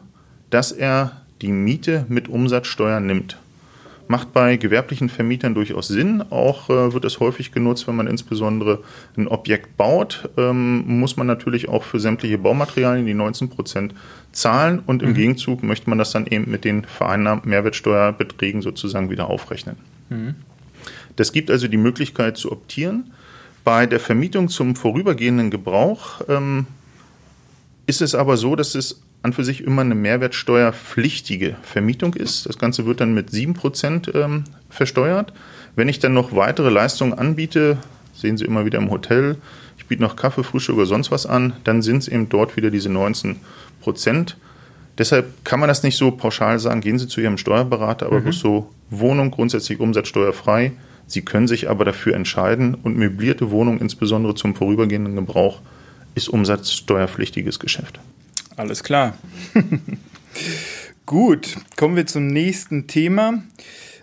dass 0.51 0.71
er 0.71 1.23
die 1.43 1.51
Miete 1.53 2.07
mit 2.09 2.29
Umsatzsteuer 2.29 3.01
nimmt. 3.01 3.39
Macht 4.09 4.33
bei 4.33 4.57
gewerblichen 4.57 5.09
Vermietern 5.09 5.55
durchaus 5.55 5.89
Sinn. 5.89 6.23
Auch 6.31 6.71
äh, 6.71 6.93
wird 6.93 7.05
es 7.05 7.19
häufig 7.19 7.53
genutzt, 7.53 7.89
wenn 7.89 7.97
man 7.97 8.07
insbesondere 8.07 8.83
ein 9.17 9.27
Objekt 9.27 9.77
baut, 9.77 10.29
ähm, 10.37 10.85
muss 10.87 11.17
man 11.17 11.27
natürlich 11.27 11.69
auch 11.69 11.83
für 11.83 11.99
sämtliche 11.99 12.39
Baumaterialien 12.39 13.07
die 13.07 13.15
19 13.15 13.49
Prozent 13.49 13.95
zahlen 14.33 14.81
und 14.87 15.03
im 15.03 15.11
mhm. 15.11 15.15
Gegenzug 15.15 15.63
möchte 15.63 15.91
man 15.91 15.99
das 15.99 16.13
dann 16.13 16.27
eben 16.27 16.51
mit 16.51 16.65
den 16.65 16.85
vereinnahmten 16.85 17.51
Mehrwertsteuerbeträgen 17.51 18.63
sozusagen 18.63 19.11
wieder 19.11 19.29
aufrechnen. 19.29 19.77
Mhm. 20.09 20.35
Das 21.17 21.33
gibt 21.33 21.51
also 21.51 21.67
die 21.67 21.77
Möglichkeit 21.79 22.37
zu 22.37 22.53
optieren. 22.53 23.11
Bei 23.65 23.87
der 23.87 23.99
Vermietung 23.99 24.49
zum 24.49 24.77
vorübergehenden 24.77 25.51
Gebrauch 25.51 26.21
ähm, 26.29 26.67
ist 27.87 28.03
es 28.03 28.15
aber 28.15 28.37
so, 28.37 28.55
dass 28.55 28.75
es 28.75 29.03
an 29.27 29.33
für 29.33 29.45
sich 29.45 29.65
immer 29.65 29.83
eine 29.83 29.97
mehrwertsteuerpflichtige 29.97 31.57
Vermietung 31.63 32.15
ist. 32.15 32.47
Das 32.47 32.59
Ganze 32.59 32.87
wird 32.87 33.01
dann 33.01 33.13
mit 33.13 33.31
7% 33.31 34.15
ähm, 34.15 34.45
versteuert. 34.71 35.33
Wenn 35.75 35.89
ich 35.89 35.99
dann 35.99 36.15
noch 36.15 36.35
weitere 36.35 36.71
Leistungen 36.71 37.13
anbiete, 37.13 37.77
sehen 38.15 38.37
Sie 38.37 38.45
immer 38.45 38.65
wieder 38.65 38.79
im 38.79 38.91
Hotel, 38.91 39.37
ich 39.77 39.87
biete 39.87 40.03
noch 40.03 40.15
Kaffee, 40.15 40.45
Frühstück 40.45 40.77
oder 40.77 40.87
sonst 40.87 41.11
was 41.11 41.27
an, 41.27 41.55
dann 41.65 41.83
sind 41.83 41.99
es 41.99 42.09
eben 42.09 42.29
dort 42.29 42.57
wieder 42.57 42.71
diese 42.71 42.89
19 42.89 43.37
Prozent. 43.81 44.37
Deshalb 44.97 45.45
kann 45.45 45.61
man 45.61 45.69
das 45.69 45.83
nicht 45.83 45.97
so 45.97 46.13
pauschal 46.13 46.59
sagen, 46.61 46.81
gehen 46.81 46.99
Sie 46.99 47.09
zu 47.09 47.21
Ihrem 47.21 47.37
Steuerberater, 47.37 48.07
aber 48.07 48.21
mhm. 48.21 48.33
so 48.33 48.71
Wohnung 48.91 49.33
grundsätzlich 49.33 49.81
umsatzsteuerfrei. 49.81 50.73
Sie 51.09 51.23
können 51.23 51.49
sich 51.49 51.69
aber 51.69 51.85
dafür 51.85 52.15
entscheiden 52.15 52.75
und 52.75 52.97
möblierte 52.97 53.51
Wohnung, 53.51 53.79
insbesondere 53.81 54.37
zum 54.37 54.55
vorübergehenden 54.55 55.17
Gebrauch, 55.17 55.61
ist 56.15 56.29
umsatzsteuerpflichtiges 56.29 57.59
Geschäft. 57.59 58.01
Alles 58.57 58.83
klar. 58.83 59.19
Gut, 61.07 61.57
kommen 61.77 61.95
wir 61.95 62.07
zum 62.07 62.27
nächsten 62.27 62.87
Thema. 62.87 63.43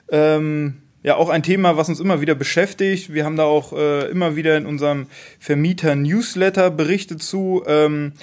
Ähm, 0.10 0.76
ja, 1.02 1.16
auch 1.16 1.30
ein 1.30 1.42
Thema, 1.42 1.76
was 1.76 1.90
uns 1.90 2.00
immer 2.00 2.22
wieder 2.22 2.36
beschäftigt. 2.36 3.12
Wir 3.12 3.26
haben 3.26 3.36
da 3.36 3.46
auch 3.46 3.74
äh, 3.74 4.10
immer 4.10 4.36
wieder 4.36 4.56
in 4.56 4.68
unserem 4.68 5.08
Vermieter-Newsletter 5.40 6.70
Berichte 6.70 7.18
zu. 7.18 7.64
Ähm, 7.66 8.14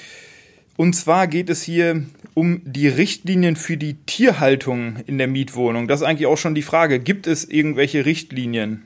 und 0.77 0.95
zwar 0.95 1.27
geht 1.27 1.51
es 1.51 1.63
hier 1.63 2.05
um 2.35 2.63
die 2.65 2.89
Richtlinien 2.89 3.57
für 3.57 3.77
die 3.77 3.95
Tierhaltung 4.07 4.99
in 5.07 5.19
der 5.19 5.27
Mietwohnung. 5.27 5.89
Das 5.89 6.01
ist 6.01 6.07
eigentlich 6.07 6.29
auch 6.29 6.39
schon 6.39 6.55
die 6.55 6.63
Frage. 6.63 7.01
Gibt 7.01 7.27
es 7.27 7.45
irgendwelche 7.45 8.07
Richtlinien? 8.07 8.85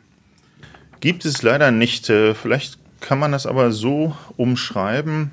Gibt 1.01 1.27
es 1.27 1.43
leider 1.43 1.71
nicht. 1.71 2.09
Äh, 2.09 2.35
vielleicht 2.35 2.79
kann 3.01 3.19
man 3.19 3.33
das 3.33 3.47
aber 3.47 3.71
so 3.71 4.17
umschreiben. 4.39 5.31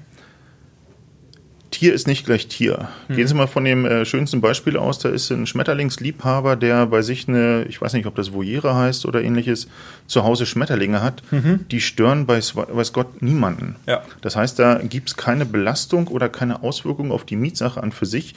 Tier 1.81 1.95
ist 1.95 2.05
nicht 2.05 2.27
gleich 2.27 2.45
Tier. 2.45 2.89
Mhm. 3.07 3.15
Gehen 3.15 3.27
Sie 3.27 3.33
mal 3.33 3.47
von 3.47 3.65
dem 3.65 3.85
äh, 3.85 4.05
schönsten 4.05 4.39
Beispiel 4.39 4.77
aus. 4.77 4.99
Da 4.99 5.09
ist 5.09 5.31
ein 5.31 5.47
Schmetterlingsliebhaber, 5.47 6.55
der 6.55 6.85
bei 6.85 7.01
sich 7.01 7.27
eine, 7.27 7.65
ich 7.67 7.81
weiß 7.81 7.93
nicht, 7.93 8.05
ob 8.05 8.13
das 8.13 8.33
Voyere 8.33 8.75
heißt 8.75 9.07
oder 9.07 9.23
ähnliches, 9.23 9.67
zu 10.05 10.23
Hause 10.23 10.45
Schmetterlinge 10.45 11.01
hat. 11.01 11.23
Mhm. 11.31 11.65
Die 11.71 11.81
stören 11.81 12.27
bei, 12.27 12.37
weiß 12.37 12.93
Gott 12.93 13.23
niemanden. 13.23 13.77
Ja. 13.87 14.03
Das 14.21 14.35
heißt, 14.35 14.59
da 14.59 14.75
gibt 14.75 15.09
es 15.09 15.17
keine 15.17 15.43
Belastung 15.43 16.07
oder 16.09 16.29
keine 16.29 16.61
Auswirkung 16.61 17.11
auf 17.11 17.25
die 17.25 17.35
Mietsache 17.35 17.81
an 17.81 17.91
für 17.91 18.05
sich 18.05 18.35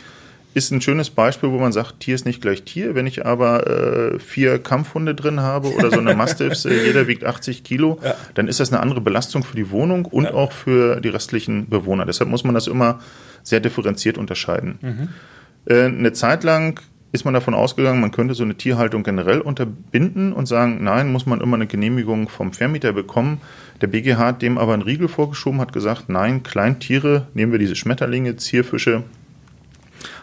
ist 0.54 0.70
ein 0.70 0.80
schönes 0.80 1.10
Beispiel, 1.10 1.50
wo 1.50 1.58
man 1.58 1.72
sagt, 1.72 2.00
Tier 2.00 2.14
ist 2.14 2.24
nicht 2.24 2.40
gleich 2.40 2.62
Tier. 2.62 2.94
Wenn 2.94 3.06
ich 3.06 3.26
aber 3.26 3.66
äh, 3.66 4.18
vier 4.20 4.60
Kampfhunde 4.60 5.14
drin 5.14 5.40
habe 5.40 5.74
oder 5.74 5.90
so 5.90 5.98
eine 5.98 6.14
Mastiffs, 6.16 6.64
äh, 6.64 6.86
jeder 6.86 7.08
wiegt 7.08 7.24
80 7.24 7.64
Kilo, 7.64 7.98
ja. 8.02 8.14
dann 8.34 8.46
ist 8.46 8.60
das 8.60 8.72
eine 8.72 8.80
andere 8.80 9.00
Belastung 9.00 9.42
für 9.42 9.56
die 9.56 9.70
Wohnung 9.70 10.04
und 10.06 10.24
ja. 10.24 10.34
auch 10.34 10.52
für 10.52 11.00
die 11.00 11.08
restlichen 11.08 11.68
Bewohner. 11.68 12.06
Deshalb 12.06 12.30
muss 12.30 12.44
man 12.44 12.54
das 12.54 12.68
immer 12.68 13.00
sehr 13.42 13.58
differenziert 13.58 14.16
unterscheiden. 14.16 14.78
Mhm. 14.80 15.08
Äh, 15.66 15.84
eine 15.86 16.12
Zeit 16.12 16.44
lang 16.44 16.80
ist 17.10 17.24
man 17.24 17.34
davon 17.34 17.54
ausgegangen, 17.54 18.00
man 18.00 18.10
könnte 18.10 18.34
so 18.34 18.42
eine 18.42 18.56
Tierhaltung 18.56 19.04
generell 19.04 19.40
unterbinden 19.40 20.32
und 20.32 20.46
sagen, 20.46 20.82
nein, 20.82 21.12
muss 21.12 21.26
man 21.26 21.40
immer 21.40 21.54
eine 21.54 21.68
Genehmigung 21.68 22.28
vom 22.28 22.52
Vermieter 22.52 22.92
bekommen. 22.92 23.40
Der 23.80 23.86
BGH 23.86 24.18
hat 24.18 24.42
dem 24.42 24.58
aber 24.58 24.72
einen 24.72 24.82
Riegel 24.82 25.06
vorgeschoben, 25.06 25.60
hat 25.60 25.72
gesagt, 25.72 26.08
nein, 26.08 26.42
Kleintiere, 26.42 27.28
nehmen 27.34 27.52
wir 27.52 27.60
diese 27.60 27.76
Schmetterlinge, 27.76 28.34
Zierfische, 28.36 29.04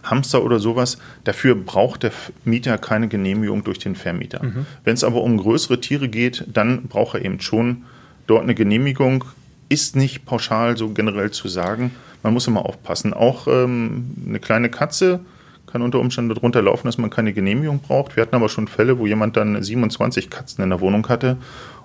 Hamster 0.04 0.44
oder 0.44 0.60
sowas, 0.60 0.98
dafür 1.24 1.56
braucht 1.56 2.04
der 2.04 2.12
Mieter 2.44 2.78
keine 2.78 3.08
Genehmigung 3.08 3.64
durch 3.64 3.80
den 3.80 3.96
Vermieter. 3.96 4.44
Mhm. 4.44 4.66
Wenn 4.84 4.94
es 4.94 5.04
aber 5.04 5.22
um 5.22 5.38
größere 5.38 5.80
Tiere 5.80 6.10
geht, 6.10 6.46
dann 6.52 6.84
braucht 6.84 7.16
er 7.16 7.26
eben 7.26 7.40
schon 7.42 7.84
dort 8.28 8.44
eine 8.44 8.56
Genehmigung. 8.56 9.26
Ist 9.70 9.96
nicht 9.96 10.26
pauschal 10.26 10.78
so 10.78 10.90
generell 10.90 11.32
zu 11.32 11.48
sagen. 11.48 11.92
Man 12.24 12.34
muss 12.34 12.48
immer 12.48 12.66
aufpassen. 12.66 13.14
Auch 13.14 13.48
ähm, 13.48 14.12
eine 14.28 14.40
kleine 14.40 14.70
Katze 14.70 15.22
kann 15.66 15.82
unter 15.82 16.00
Umständen 16.00 16.34
darunter 16.34 16.62
laufen, 16.62 16.88
dass 16.88 16.98
man 16.98 17.10
keine 17.10 17.32
Genehmigung 17.32 17.80
braucht. 17.80 18.16
Wir 18.16 18.24
hatten 18.24 18.36
aber 18.36 18.50
schon 18.50 18.68
Fälle, 18.68 19.00
wo 19.00 19.08
jemand 19.08 19.38
dann 19.38 19.62
27 19.62 20.30
Katzen 20.30 20.64
in 20.64 20.70
der 20.70 20.82
Wohnung 20.82 21.08
hatte 21.08 21.38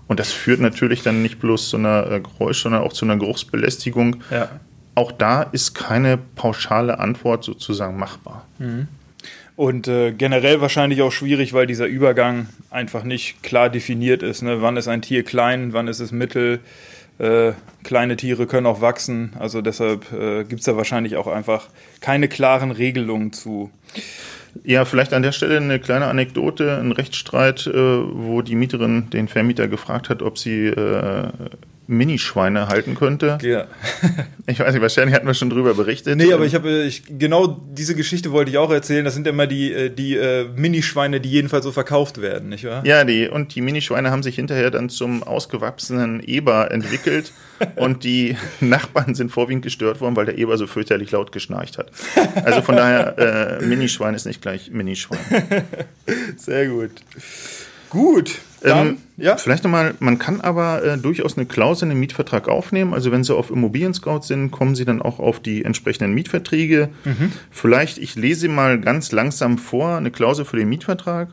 und 0.08 0.20
das 0.20 0.32
führt 0.32 0.60
natürlich 0.60 1.02
dann 1.02 1.22
nicht 1.22 1.40
bloß 1.40 1.68
zu 1.68 1.76
einer 1.76 2.10
äh, 2.10 2.20
Geräusch, 2.20 2.62
sondern 2.62 2.82
auch 2.82 2.92
zu 2.92 3.04
einer 3.04 3.16
Geruchsbelästigung. 3.16 4.16
Ja 4.30 4.48
auch 4.96 5.12
da 5.12 5.42
ist 5.42 5.74
keine 5.74 6.18
pauschale 6.18 6.98
Antwort 6.98 7.44
sozusagen 7.44 7.96
machbar. 7.96 8.46
Mhm. 8.58 8.88
Und 9.54 9.88
äh, 9.88 10.12
generell 10.12 10.60
wahrscheinlich 10.60 11.02
auch 11.02 11.12
schwierig, 11.12 11.52
weil 11.52 11.66
dieser 11.66 11.86
Übergang 11.86 12.48
einfach 12.70 13.04
nicht 13.04 13.42
klar 13.42 13.70
definiert 13.70 14.22
ist. 14.22 14.42
Ne? 14.42 14.60
Wann 14.60 14.76
ist 14.76 14.88
ein 14.88 15.02
Tier 15.02 15.22
klein, 15.22 15.72
wann 15.72 15.88
ist 15.88 16.00
es 16.00 16.12
mittel? 16.12 16.60
Äh, 17.18 17.52
kleine 17.82 18.16
Tiere 18.16 18.46
können 18.46 18.66
auch 18.66 18.80
wachsen. 18.80 19.32
Also 19.38 19.62
deshalb 19.62 20.12
äh, 20.12 20.44
gibt 20.44 20.60
es 20.60 20.66
da 20.66 20.76
wahrscheinlich 20.76 21.16
auch 21.16 21.26
einfach 21.26 21.68
keine 22.00 22.28
klaren 22.28 22.70
Regelungen 22.70 23.32
zu. 23.32 23.70
Ja, 24.64 24.84
vielleicht 24.86 25.12
an 25.12 25.22
der 25.22 25.32
Stelle 25.32 25.58
eine 25.58 25.78
kleine 25.78 26.06
Anekdote, 26.06 26.78
ein 26.78 26.92
Rechtsstreit, 26.92 27.66
äh, 27.66 27.72
wo 27.74 28.42
die 28.42 28.54
Mieterin 28.54 29.10
den 29.10 29.28
Vermieter 29.28 29.68
gefragt 29.68 30.08
hat, 30.08 30.22
ob 30.22 30.38
sie 30.38 30.66
äh, 30.66 31.28
Minischweine 31.88 32.68
halten 32.68 32.94
könnte. 32.94 33.38
Ja. 33.42 33.66
ich 34.46 34.58
weiß 34.58 34.72
nicht, 34.72 34.82
wahrscheinlich 34.82 35.14
hatten 35.14 35.26
wir 35.26 35.34
schon 35.34 35.50
drüber 35.50 35.74
berichtet. 35.74 36.16
Nee, 36.16 36.32
aber 36.32 36.44
ich 36.44 36.54
habe 36.54 36.82
ich, 36.82 37.04
genau 37.18 37.46
diese 37.46 37.94
Geschichte 37.94 38.32
wollte 38.32 38.50
ich 38.50 38.58
auch 38.58 38.70
erzählen. 38.70 39.04
Das 39.04 39.14
sind 39.14 39.26
immer 39.26 39.46
die, 39.46 39.72
äh, 39.72 39.90
die 39.90 40.16
äh, 40.16 40.48
Minischweine, 40.56 41.20
die 41.20 41.30
jedenfalls 41.30 41.64
so 41.64 41.72
verkauft 41.72 42.20
werden, 42.20 42.48
nicht 42.48 42.64
wahr? 42.64 42.84
Ja, 42.84 43.04
die, 43.04 43.28
und 43.28 43.54
die 43.54 43.60
Minischweine 43.60 44.10
haben 44.10 44.22
sich 44.22 44.34
hinterher 44.36 44.70
dann 44.70 44.88
zum 44.88 45.22
ausgewachsenen 45.22 46.20
Eber 46.22 46.70
entwickelt 46.70 47.32
und 47.76 48.04
die 48.04 48.36
Nachbarn 48.60 49.14
sind 49.14 49.30
vorwiegend 49.30 49.64
gestört 49.64 50.00
worden, 50.00 50.16
weil 50.16 50.26
der 50.26 50.38
Eber 50.38 50.58
so 50.58 50.66
fürchterlich 50.66 51.12
laut 51.12 51.32
geschnarcht 51.32 51.78
hat. 51.78 51.90
Also 52.44 52.62
von 52.62 52.76
daher, 52.76 53.60
äh, 53.60 53.64
Minischwein 53.64 54.14
ist 54.14 54.26
nicht 54.26 54.42
gleich 54.42 54.70
Minischwein. 54.70 55.18
Sehr 56.36 56.66
gut. 56.68 56.90
Gut, 57.90 58.40
dann, 58.62 58.88
ähm, 58.88 58.96
ja. 59.16 59.36
Vielleicht 59.36 59.64
nochmal, 59.64 59.94
man 60.00 60.18
kann 60.18 60.40
aber 60.40 60.82
äh, 60.82 60.98
durchaus 60.98 61.36
eine 61.36 61.46
Klausel 61.46 61.84
in 61.84 61.90
den 61.90 62.00
Mietvertrag 62.00 62.48
aufnehmen. 62.48 62.94
Also 62.94 63.12
wenn 63.12 63.22
Sie 63.22 63.34
auf 63.34 63.50
Immobilien 63.50 63.94
Scout 63.94 64.22
sind, 64.22 64.50
kommen 64.50 64.74
Sie 64.74 64.84
dann 64.84 65.00
auch 65.00 65.18
auf 65.18 65.40
die 65.40 65.64
entsprechenden 65.64 66.12
Mietverträge. 66.12 66.88
Mhm. 67.04 67.32
Vielleicht, 67.50 67.98
ich 67.98 68.14
lese 68.16 68.48
mal 68.48 68.80
ganz 68.80 69.12
langsam 69.12 69.58
vor, 69.58 69.96
eine 69.96 70.10
Klausel 70.10 70.44
für 70.44 70.56
den 70.56 70.68
Mietvertrag. 70.68 71.28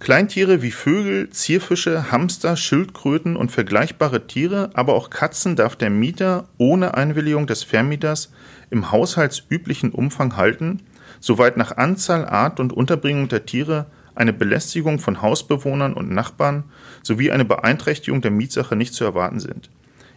Kleintiere 0.00 0.60
wie 0.60 0.72
Vögel, 0.72 1.30
Zierfische, 1.30 2.10
Hamster, 2.12 2.56
Schildkröten 2.56 3.36
und 3.36 3.50
vergleichbare 3.50 4.26
Tiere, 4.26 4.70
aber 4.74 4.94
auch 4.94 5.08
Katzen 5.08 5.56
darf 5.56 5.76
der 5.76 5.88
Mieter 5.88 6.48
ohne 6.58 6.94
Einwilligung 6.94 7.46
des 7.46 7.62
Vermieters 7.62 8.30
im 8.70 8.92
haushaltsüblichen 8.92 9.92
Umfang 9.92 10.36
halten, 10.36 10.82
soweit 11.20 11.56
nach 11.56 11.78
Anzahl, 11.78 12.26
Art 12.26 12.60
und 12.60 12.72
Unterbringung 12.72 13.28
der 13.28 13.46
Tiere 13.46 13.86
eine 14.14 14.32
Belästigung 14.32 14.98
von 14.98 15.22
Hausbewohnern 15.22 15.94
und 15.94 16.10
Nachbarn 16.10 16.64
sowie 17.02 17.30
eine 17.30 17.44
Beeinträchtigung 17.44 18.22
der 18.22 18.30
Mietsache 18.30 18.76
nicht 18.76 18.94
zu 18.94 19.04
erwarten 19.04 19.40
sind. 19.40 19.70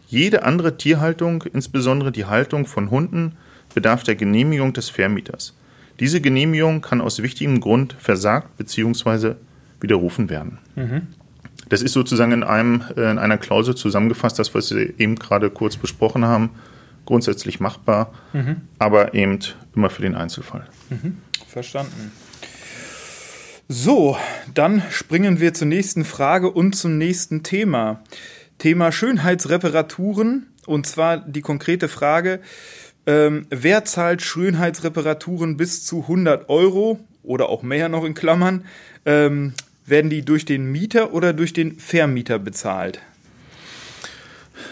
Jede 0.08 0.44
andere 0.44 0.78
Tierhaltung, 0.78 1.44
insbesondere 1.54 2.12
die 2.12 2.26
Haltung 2.26 2.66
von 2.66 2.92
Hunden, 2.92 3.34
bedarf 3.74 4.04
der 4.04 4.16
Genehmigung 4.16 4.74
des 4.74 4.90
Vermieters. 4.90 5.54
Diese 6.00 6.22
Genehmigung 6.22 6.82
kann 6.82 7.02
aus 7.02 7.22
wichtigem 7.22 7.60
Grund 7.60 7.96
versagt 8.00 8.56
bzw. 8.58 9.36
widerrufen 9.82 10.30
werden. 10.30 10.60
Mhm. 10.76 11.08
Das 11.70 11.82
ist 11.82 11.94
sozusagen 11.94 12.32
in, 12.32 12.44
einem, 12.44 12.84
äh, 12.96 13.12
in 13.12 13.18
einer 13.18 13.38
Klausel 13.38 13.76
zusammengefasst, 13.76 14.40
das, 14.40 14.54
was 14.56 14.74
wir 14.74 15.00
eben 15.00 15.16
gerade 15.16 15.50
kurz 15.50 15.76
besprochen 15.76 16.24
haben. 16.24 16.52
Grundsätzlich 17.06 17.60
machbar, 17.60 18.14
mhm. 18.34 18.62
aber 18.80 19.14
eben 19.14 19.40
immer 19.76 19.90
für 19.90 20.02
den 20.02 20.16
Einzelfall. 20.16 20.68
Mhm. 20.90 21.18
Verstanden. 21.48 22.12
So, 23.70 24.16
dann 24.54 24.82
springen 24.92 25.42
wir 25.42 25.54
zur 25.54 25.68
nächsten 25.68 26.06
Frage 26.06 26.50
und 26.50 26.74
zum 26.74 26.98
nächsten 26.98 27.44
Thema. 27.44 28.02
Thema 28.60 28.94
Schönheitsreparaturen 28.94 30.48
und 30.66 30.88
zwar 30.88 31.18
die 31.18 31.42
konkrete 31.42 31.90
Frage, 31.90 32.40
ähm, 33.06 33.46
wer 33.50 33.84
zahlt 33.84 34.22
Schönheitsreparaturen 34.22 35.58
bis 35.58 35.86
zu 35.86 36.04
100 36.04 36.48
Euro 36.48 37.02
oder 37.24 37.50
auch 37.50 37.62
mehr 37.62 37.90
noch 37.90 38.06
in 38.06 38.14
Klammern? 38.14 38.64
Ähm, 39.06 39.54
werden 39.86 40.10
die 40.10 40.24
durch 40.24 40.46
den 40.46 40.72
Mieter 40.72 41.14
oder 41.14 41.34
durch 41.34 41.52
den 41.52 41.78
Vermieter 41.78 42.40
bezahlt? 42.40 43.02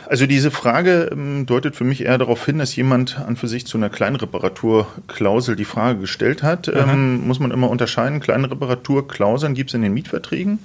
Also 0.07 0.25
diese 0.25 0.51
Frage 0.51 1.09
ähm, 1.11 1.45
deutet 1.45 1.75
für 1.75 1.83
mich 1.83 2.03
eher 2.03 2.17
darauf 2.17 2.45
hin, 2.45 2.57
dass 2.57 2.75
jemand 2.75 3.19
an 3.19 3.35
für 3.35 3.47
sich 3.47 3.65
zu 3.65 3.77
einer 3.77 3.89
Kleinreparaturklausel 3.89 5.55
die 5.55 5.65
Frage 5.65 5.99
gestellt 5.99 6.43
hat. 6.43 6.67
Ähm, 6.67 7.25
muss 7.27 7.39
man 7.39 7.51
immer 7.51 7.69
unterscheiden. 7.69 8.19
Kleine 8.19 8.49
Reparaturklauseln 8.49 9.53
gibt 9.53 9.69
es 9.69 9.73
in 9.73 9.81
den 9.81 9.93
Mietverträgen. 9.93 10.59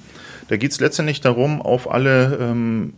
Da 0.49 0.57
geht 0.57 0.73
es 0.73 0.81
letztendlich 0.81 1.21
darum, 1.21 1.63
auf 1.63 1.91
alle 1.91 2.39
ähm, 2.41 2.95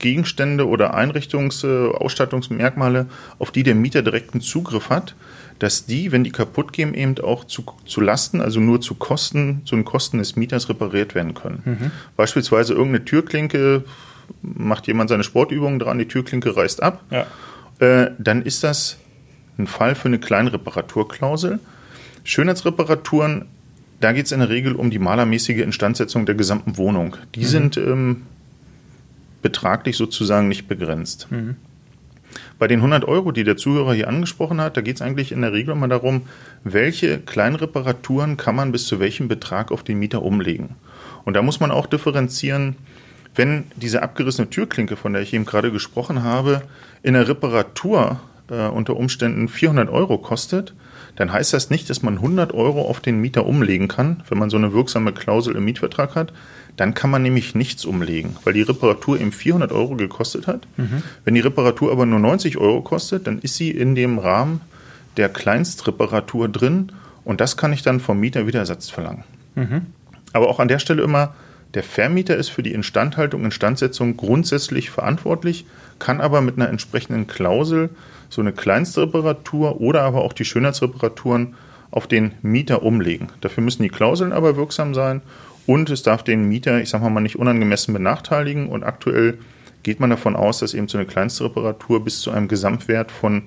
Gegenstände 0.00 0.66
oder 0.66 0.96
Einrichtungs-, 0.96 1.64
äh, 1.64 1.92
Ausstattungsmerkmale, 1.94 3.06
auf 3.38 3.52
die 3.52 3.62
der 3.62 3.76
Mieter 3.76 4.02
direkten 4.02 4.40
Zugriff 4.40 4.90
hat, 4.90 5.14
dass 5.60 5.86
die, 5.86 6.10
wenn 6.10 6.24
die 6.24 6.32
kaputt 6.32 6.72
gehen, 6.72 6.94
eben 6.94 7.18
auch 7.20 7.44
zu, 7.44 7.64
zu 7.86 8.00
Lasten, 8.00 8.40
also 8.40 8.58
nur 8.58 8.80
zu 8.80 8.94
Kosten, 8.96 9.62
zu 9.64 9.76
den 9.76 9.84
Kosten 9.84 10.18
des 10.18 10.34
Mieters 10.34 10.68
repariert 10.68 11.14
werden 11.14 11.34
können. 11.34 11.62
Mhm. 11.64 11.90
Beispielsweise 12.16 12.72
irgendeine 12.72 13.04
Türklinke, 13.04 13.84
macht 14.42 14.86
jemand 14.86 15.10
seine 15.10 15.24
Sportübungen 15.24 15.78
dran, 15.78 15.98
die 15.98 16.08
Türklinke 16.08 16.56
reißt 16.56 16.82
ab, 16.82 17.04
ja. 17.10 17.26
äh, 17.78 18.10
dann 18.18 18.42
ist 18.42 18.64
das 18.64 18.98
ein 19.58 19.66
Fall 19.66 19.94
für 19.94 20.08
eine 20.08 20.18
kleine 20.18 20.52
Reparaturklausel. 20.52 21.58
Schönheitsreparaturen, 22.24 23.46
da 24.00 24.12
geht 24.12 24.26
es 24.26 24.32
in 24.32 24.40
der 24.40 24.48
Regel 24.48 24.74
um 24.74 24.90
die 24.90 24.98
malermäßige 24.98 25.58
Instandsetzung 25.58 26.26
der 26.26 26.34
gesamten 26.34 26.76
Wohnung. 26.76 27.16
Die 27.34 27.40
mhm. 27.40 27.46
sind 27.46 27.76
ähm, 27.76 28.22
betraglich 29.42 29.96
sozusagen 29.96 30.48
nicht 30.48 30.68
begrenzt. 30.68 31.28
Mhm. 31.30 31.56
Bei 32.58 32.68
den 32.68 32.78
100 32.80 33.04
Euro, 33.06 33.32
die 33.32 33.44
der 33.44 33.56
Zuhörer 33.56 33.94
hier 33.94 34.08
angesprochen 34.08 34.60
hat, 34.60 34.76
da 34.76 34.82
geht 34.82 34.96
es 34.96 35.02
eigentlich 35.02 35.32
in 35.32 35.40
der 35.40 35.52
Regel 35.52 35.72
immer 35.72 35.88
darum, 35.88 36.22
welche 36.62 37.18
Kleinreparaturen 37.18 38.36
kann 38.36 38.54
man 38.54 38.70
bis 38.70 38.86
zu 38.86 39.00
welchem 39.00 39.28
Betrag 39.28 39.72
auf 39.72 39.82
den 39.82 39.98
Mieter 39.98 40.22
umlegen. 40.22 40.76
Und 41.24 41.34
da 41.34 41.42
muss 41.42 41.60
man 41.60 41.70
auch 41.70 41.86
differenzieren, 41.86 42.76
wenn 43.40 43.64
diese 43.74 44.02
abgerissene 44.02 44.50
Türklinke, 44.50 44.96
von 44.96 45.14
der 45.14 45.22
ich 45.22 45.32
eben 45.32 45.46
gerade 45.46 45.72
gesprochen 45.72 46.22
habe, 46.22 46.60
in 47.02 47.14
der 47.14 47.26
Reparatur 47.26 48.20
äh, 48.50 48.68
unter 48.68 48.98
Umständen 48.98 49.48
400 49.48 49.88
Euro 49.88 50.18
kostet, 50.18 50.74
dann 51.16 51.32
heißt 51.32 51.54
das 51.54 51.70
nicht, 51.70 51.88
dass 51.88 52.02
man 52.02 52.16
100 52.16 52.52
Euro 52.52 52.82
auf 52.82 53.00
den 53.00 53.18
Mieter 53.18 53.46
umlegen 53.46 53.88
kann, 53.88 54.22
wenn 54.28 54.36
man 54.36 54.50
so 54.50 54.58
eine 54.58 54.74
wirksame 54.74 55.12
Klausel 55.12 55.56
im 55.56 55.64
Mietvertrag 55.64 56.16
hat. 56.16 56.34
Dann 56.76 56.92
kann 56.92 57.08
man 57.08 57.22
nämlich 57.22 57.54
nichts 57.54 57.86
umlegen, 57.86 58.36
weil 58.44 58.52
die 58.52 58.60
Reparatur 58.60 59.18
eben 59.18 59.32
400 59.32 59.72
Euro 59.72 59.96
gekostet 59.96 60.46
hat. 60.46 60.66
Mhm. 60.76 61.02
Wenn 61.24 61.34
die 61.34 61.40
Reparatur 61.40 61.92
aber 61.92 62.04
nur 62.04 62.18
90 62.18 62.58
Euro 62.58 62.82
kostet, 62.82 63.26
dann 63.26 63.38
ist 63.38 63.54
sie 63.54 63.70
in 63.70 63.94
dem 63.94 64.18
Rahmen 64.18 64.60
der 65.16 65.30
Kleinstreparatur 65.30 66.50
drin 66.50 66.92
und 67.24 67.40
das 67.40 67.56
kann 67.56 67.72
ich 67.72 67.80
dann 67.80 68.00
vom 68.00 68.20
Mieter 68.20 68.46
wieder 68.46 68.58
Ersatz 68.58 68.90
verlangen. 68.90 69.24
Mhm. 69.54 69.86
Aber 70.34 70.50
auch 70.50 70.60
an 70.60 70.68
der 70.68 70.78
Stelle 70.78 71.02
immer, 71.02 71.34
der 71.74 71.82
Vermieter 71.82 72.36
ist 72.36 72.48
für 72.48 72.62
die 72.62 72.72
Instandhaltung, 72.72 73.44
Instandsetzung 73.44 74.16
grundsätzlich 74.16 74.90
verantwortlich, 74.90 75.66
kann 75.98 76.20
aber 76.20 76.40
mit 76.40 76.56
einer 76.56 76.68
entsprechenden 76.68 77.26
Klausel 77.26 77.90
so 78.28 78.40
eine 78.40 78.52
Kleinstreparatur 78.52 79.80
oder 79.80 80.02
aber 80.02 80.22
auch 80.22 80.32
die 80.32 80.44
Schönheitsreparaturen 80.44 81.54
auf 81.90 82.06
den 82.06 82.32
Mieter 82.42 82.82
umlegen. 82.82 83.28
Dafür 83.40 83.62
müssen 83.62 83.82
die 83.82 83.88
Klauseln 83.88 84.32
aber 84.32 84.56
wirksam 84.56 84.94
sein 84.94 85.22
und 85.66 85.90
es 85.90 86.02
darf 86.02 86.22
den 86.22 86.48
Mieter, 86.48 86.80
ich 86.80 86.88
sage 86.88 87.08
mal, 87.08 87.20
nicht 87.20 87.36
unangemessen 87.36 87.94
benachteiligen. 87.94 88.68
Und 88.68 88.82
aktuell 88.82 89.38
geht 89.82 90.00
man 90.00 90.10
davon 90.10 90.36
aus, 90.36 90.58
dass 90.58 90.74
eben 90.74 90.88
so 90.88 90.98
eine 90.98 91.06
Kleinstreparatur 91.06 92.02
bis 92.02 92.20
zu 92.20 92.30
einem 92.30 92.48
Gesamtwert 92.48 93.10
von 93.12 93.44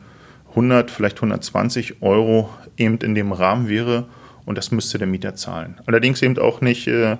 100, 0.50 0.92
vielleicht 0.92 1.18
120 1.18 2.02
Euro 2.02 2.50
eben 2.78 2.98
in 3.00 3.16
dem 3.16 3.32
Rahmen 3.32 3.68
wäre 3.68 4.08
und 4.46 4.58
das 4.58 4.72
müsste 4.72 4.98
der 4.98 5.08
Mieter 5.08 5.36
zahlen. 5.36 5.80
Allerdings 5.86 6.22
eben 6.22 6.38
auch 6.38 6.62
nicht 6.62 6.88
äh, 6.88 7.18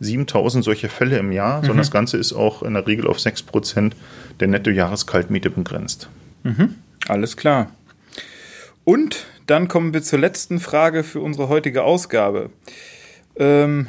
7000 0.00 0.64
solche 0.64 0.88
Fälle 0.88 1.18
im 1.18 1.32
Jahr, 1.32 1.58
mhm. 1.58 1.66
sondern 1.66 1.78
das 1.78 1.90
Ganze 1.90 2.16
ist 2.16 2.32
auch 2.32 2.62
in 2.62 2.74
der 2.74 2.86
Regel 2.86 3.06
auf 3.06 3.18
6% 3.18 3.92
der 4.40 4.48
Nettojahreskaltmiete 4.48 5.50
begrenzt. 5.50 6.08
Mhm. 6.42 6.76
Alles 7.08 7.36
klar. 7.36 7.70
Und 8.84 9.26
dann 9.46 9.68
kommen 9.68 9.94
wir 9.94 10.02
zur 10.02 10.18
letzten 10.18 10.60
Frage 10.60 11.04
für 11.04 11.20
unsere 11.20 11.48
heutige 11.48 11.84
Ausgabe. 11.84 12.50
Ähm, 13.36 13.88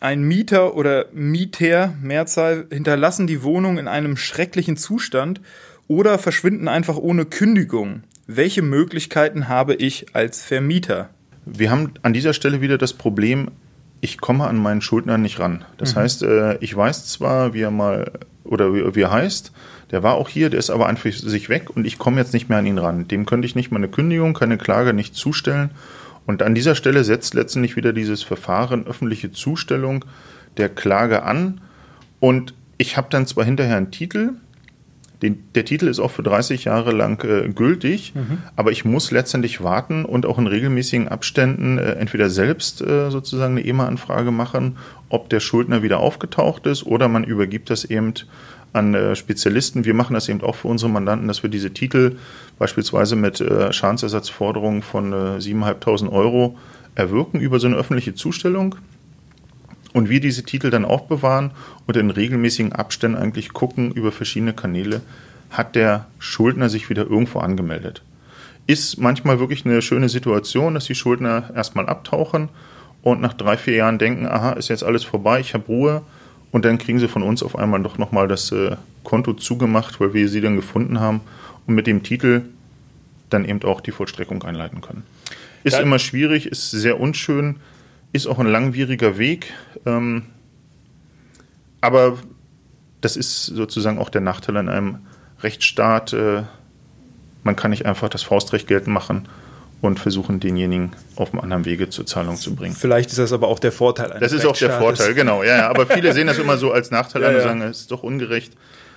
ein 0.00 0.22
Mieter 0.22 0.76
oder 0.76 1.06
Mieter, 1.12 1.94
Mehrzahl, 2.02 2.66
hinterlassen 2.70 3.26
die 3.26 3.42
Wohnung 3.42 3.78
in 3.78 3.88
einem 3.88 4.16
schrecklichen 4.16 4.76
Zustand 4.76 5.40
oder 5.88 6.18
verschwinden 6.18 6.68
einfach 6.68 6.96
ohne 6.96 7.24
Kündigung. 7.24 8.02
Welche 8.26 8.62
Möglichkeiten 8.62 9.48
habe 9.48 9.74
ich 9.74 10.14
als 10.14 10.42
Vermieter? 10.42 11.10
Wir 11.46 11.70
haben 11.70 11.92
an 12.02 12.12
dieser 12.12 12.32
Stelle 12.32 12.60
wieder 12.60 12.78
das 12.78 12.92
Problem, 12.94 13.50
ich 14.04 14.20
komme 14.20 14.46
an 14.46 14.58
meinen 14.58 14.82
Schuldner 14.82 15.16
nicht 15.16 15.40
ran. 15.40 15.64
Das 15.78 15.94
mhm. 15.94 16.00
heißt, 16.00 16.22
äh, 16.24 16.58
ich 16.58 16.76
weiß 16.76 17.06
zwar, 17.06 17.54
wie 17.54 17.62
er 17.62 17.70
mal 17.70 18.12
oder 18.44 18.74
wie, 18.74 19.00
er 19.00 19.10
heißt, 19.10 19.50
der 19.92 20.02
war 20.02 20.16
auch 20.16 20.28
hier, 20.28 20.50
der 20.50 20.58
ist 20.58 20.68
aber 20.68 20.86
einfach 20.88 21.10
sich 21.10 21.48
weg 21.48 21.70
und 21.74 21.86
ich 21.86 21.96
komme 21.96 22.20
jetzt 22.20 22.34
nicht 22.34 22.50
mehr 22.50 22.58
an 22.58 22.66
ihn 22.66 22.76
ran. 22.76 23.08
Dem 23.08 23.24
könnte 23.24 23.46
ich 23.46 23.54
nicht 23.54 23.70
mal 23.70 23.78
eine 23.78 23.88
Kündigung, 23.88 24.34
keine 24.34 24.58
Klage 24.58 24.92
nicht 24.92 25.16
zustellen. 25.16 25.70
Und 26.26 26.42
an 26.42 26.54
dieser 26.54 26.74
Stelle 26.74 27.02
setzt 27.02 27.32
letztendlich 27.32 27.76
wieder 27.76 27.94
dieses 27.94 28.22
Verfahren 28.22 28.86
öffentliche 28.86 29.32
Zustellung 29.32 30.04
der 30.58 30.68
Klage 30.68 31.22
an. 31.22 31.62
Und 32.20 32.52
ich 32.76 32.98
habe 32.98 33.06
dann 33.08 33.26
zwar 33.26 33.46
hinterher 33.46 33.78
einen 33.78 33.90
Titel, 33.90 34.32
den, 35.24 35.42
der 35.54 35.64
Titel 35.64 35.88
ist 35.88 35.98
auch 35.98 36.10
für 36.10 36.22
30 36.22 36.64
Jahre 36.64 36.92
lang 36.92 37.24
äh, 37.24 37.48
gültig, 37.48 38.14
mhm. 38.14 38.38
aber 38.56 38.70
ich 38.70 38.84
muss 38.84 39.10
letztendlich 39.10 39.62
warten 39.62 40.04
und 40.04 40.26
auch 40.26 40.38
in 40.38 40.46
regelmäßigen 40.46 41.08
Abständen 41.08 41.78
äh, 41.78 41.92
entweder 41.92 42.30
selbst 42.30 42.82
äh, 42.82 43.10
sozusagen 43.10 43.56
eine 43.56 43.66
EMA-Anfrage 43.66 44.30
machen, 44.30 44.76
ob 45.08 45.30
der 45.30 45.40
Schuldner 45.40 45.82
wieder 45.82 45.98
aufgetaucht 45.98 46.66
ist 46.66 46.84
oder 46.84 47.08
man 47.08 47.24
übergibt 47.24 47.70
das 47.70 47.84
eben 47.84 48.14
an 48.74 48.94
äh, 48.94 49.16
Spezialisten. 49.16 49.84
Wir 49.84 49.94
machen 49.94 50.14
das 50.14 50.28
eben 50.28 50.42
auch 50.42 50.56
für 50.56 50.68
unsere 50.68 50.90
Mandanten, 50.90 51.26
dass 51.26 51.42
wir 51.42 51.50
diese 51.50 51.72
Titel 51.72 52.16
beispielsweise 52.58 53.16
mit 53.16 53.40
äh, 53.40 53.72
Schadensersatzforderungen 53.72 54.82
von 54.82 55.12
äh, 55.12 55.38
7.500 55.38 56.10
Euro 56.10 56.58
erwirken 56.94 57.40
über 57.40 57.58
so 57.58 57.66
eine 57.66 57.76
öffentliche 57.76 58.14
Zustellung 58.14 58.76
und 59.94 60.10
wir 60.10 60.20
diese 60.20 60.42
Titel 60.42 60.68
dann 60.68 60.84
auch 60.84 61.02
bewahren 61.02 61.52
und 61.86 61.96
in 61.96 62.10
regelmäßigen 62.10 62.72
Abständen 62.72 63.16
eigentlich 63.16 63.54
gucken 63.54 63.92
über 63.92 64.12
verschiedene 64.12 64.52
Kanäle, 64.52 65.00
hat 65.50 65.76
der 65.76 66.06
Schuldner 66.18 66.68
sich 66.68 66.90
wieder 66.90 67.04
irgendwo 67.04 67.38
angemeldet. 67.38 68.02
Ist 68.66 68.98
manchmal 68.98 69.38
wirklich 69.38 69.64
eine 69.64 69.80
schöne 69.80 70.08
Situation, 70.08 70.74
dass 70.74 70.86
die 70.86 70.96
Schuldner 70.96 71.50
erstmal 71.54 71.86
abtauchen 71.86 72.48
und 73.02 73.20
nach 73.20 73.34
drei, 73.34 73.56
vier 73.56 73.76
Jahren 73.76 73.98
denken, 73.98 74.26
aha, 74.26 74.52
ist 74.52 74.68
jetzt 74.68 74.82
alles 74.82 75.04
vorbei, 75.04 75.38
ich 75.40 75.54
habe 75.54 75.66
Ruhe. 75.66 76.02
Und 76.50 76.64
dann 76.64 76.78
kriegen 76.78 76.98
sie 76.98 77.08
von 77.08 77.22
uns 77.22 77.42
auf 77.42 77.56
einmal 77.56 77.82
doch 77.82 77.98
nochmal 77.98 78.28
das 78.28 78.52
äh, 78.52 78.76
Konto 79.02 79.32
zugemacht, 79.34 80.00
weil 80.00 80.14
wir 80.14 80.28
sie 80.28 80.40
dann 80.40 80.56
gefunden 80.56 81.00
haben 81.00 81.20
und 81.66 81.74
mit 81.74 81.86
dem 81.86 82.02
Titel 82.02 82.42
dann 83.30 83.44
eben 83.44 83.62
auch 83.64 83.80
die 83.80 83.90
Vollstreckung 83.90 84.42
einleiten 84.42 84.80
können. 84.80 85.04
Ist 85.62 85.74
ja. 85.74 85.80
immer 85.80 85.98
schwierig, 85.98 86.46
ist 86.46 86.70
sehr 86.70 87.00
unschön, 87.00 87.56
ist 88.14 88.28
auch 88.28 88.38
ein 88.38 88.46
langwieriger 88.46 89.18
Weg. 89.18 89.52
Ähm, 89.84 90.22
aber 91.80 92.16
das 93.00 93.16
ist 93.16 93.46
sozusagen 93.46 93.98
auch 93.98 94.08
der 94.08 94.20
Nachteil 94.20 94.56
an 94.56 94.68
einem 94.68 94.98
Rechtsstaat. 95.42 96.12
Äh, 96.12 96.44
man 97.42 97.56
kann 97.56 97.72
nicht 97.72 97.84
einfach 97.84 98.08
das 98.08 98.22
Faustrecht 98.22 98.68
geltend 98.68 98.94
machen 98.94 99.28
und 99.80 99.98
versuchen, 99.98 100.38
denjenigen 100.38 100.92
auf 101.16 101.32
einem 101.32 101.42
anderen 101.42 101.64
Wege 101.64 101.90
zur 101.90 102.06
Zahlung 102.06 102.36
zu 102.36 102.54
bringen. 102.54 102.74
Vielleicht 102.74 103.10
ist 103.10 103.18
das 103.18 103.32
aber 103.32 103.48
auch 103.48 103.58
der 103.58 103.72
Vorteil. 103.72 104.12
Eines 104.12 104.20
das 104.20 104.32
ist 104.32 104.46
auch 104.46 104.56
der 104.56 104.78
Vorteil, 104.78 105.12
genau. 105.12 105.42
Ja, 105.42 105.56
ja, 105.56 105.68
aber 105.68 105.84
viele 105.86 106.12
sehen 106.12 106.28
das 106.28 106.38
immer 106.38 106.56
so 106.56 106.70
als 106.70 106.92
Nachteil 106.92 107.22
ja, 107.22 107.28
an 107.28 107.34
und 107.34 107.42
sagen, 107.42 107.62
es 107.62 107.80
ist 107.80 107.90
doch 107.90 108.04
ungerecht. 108.04 108.54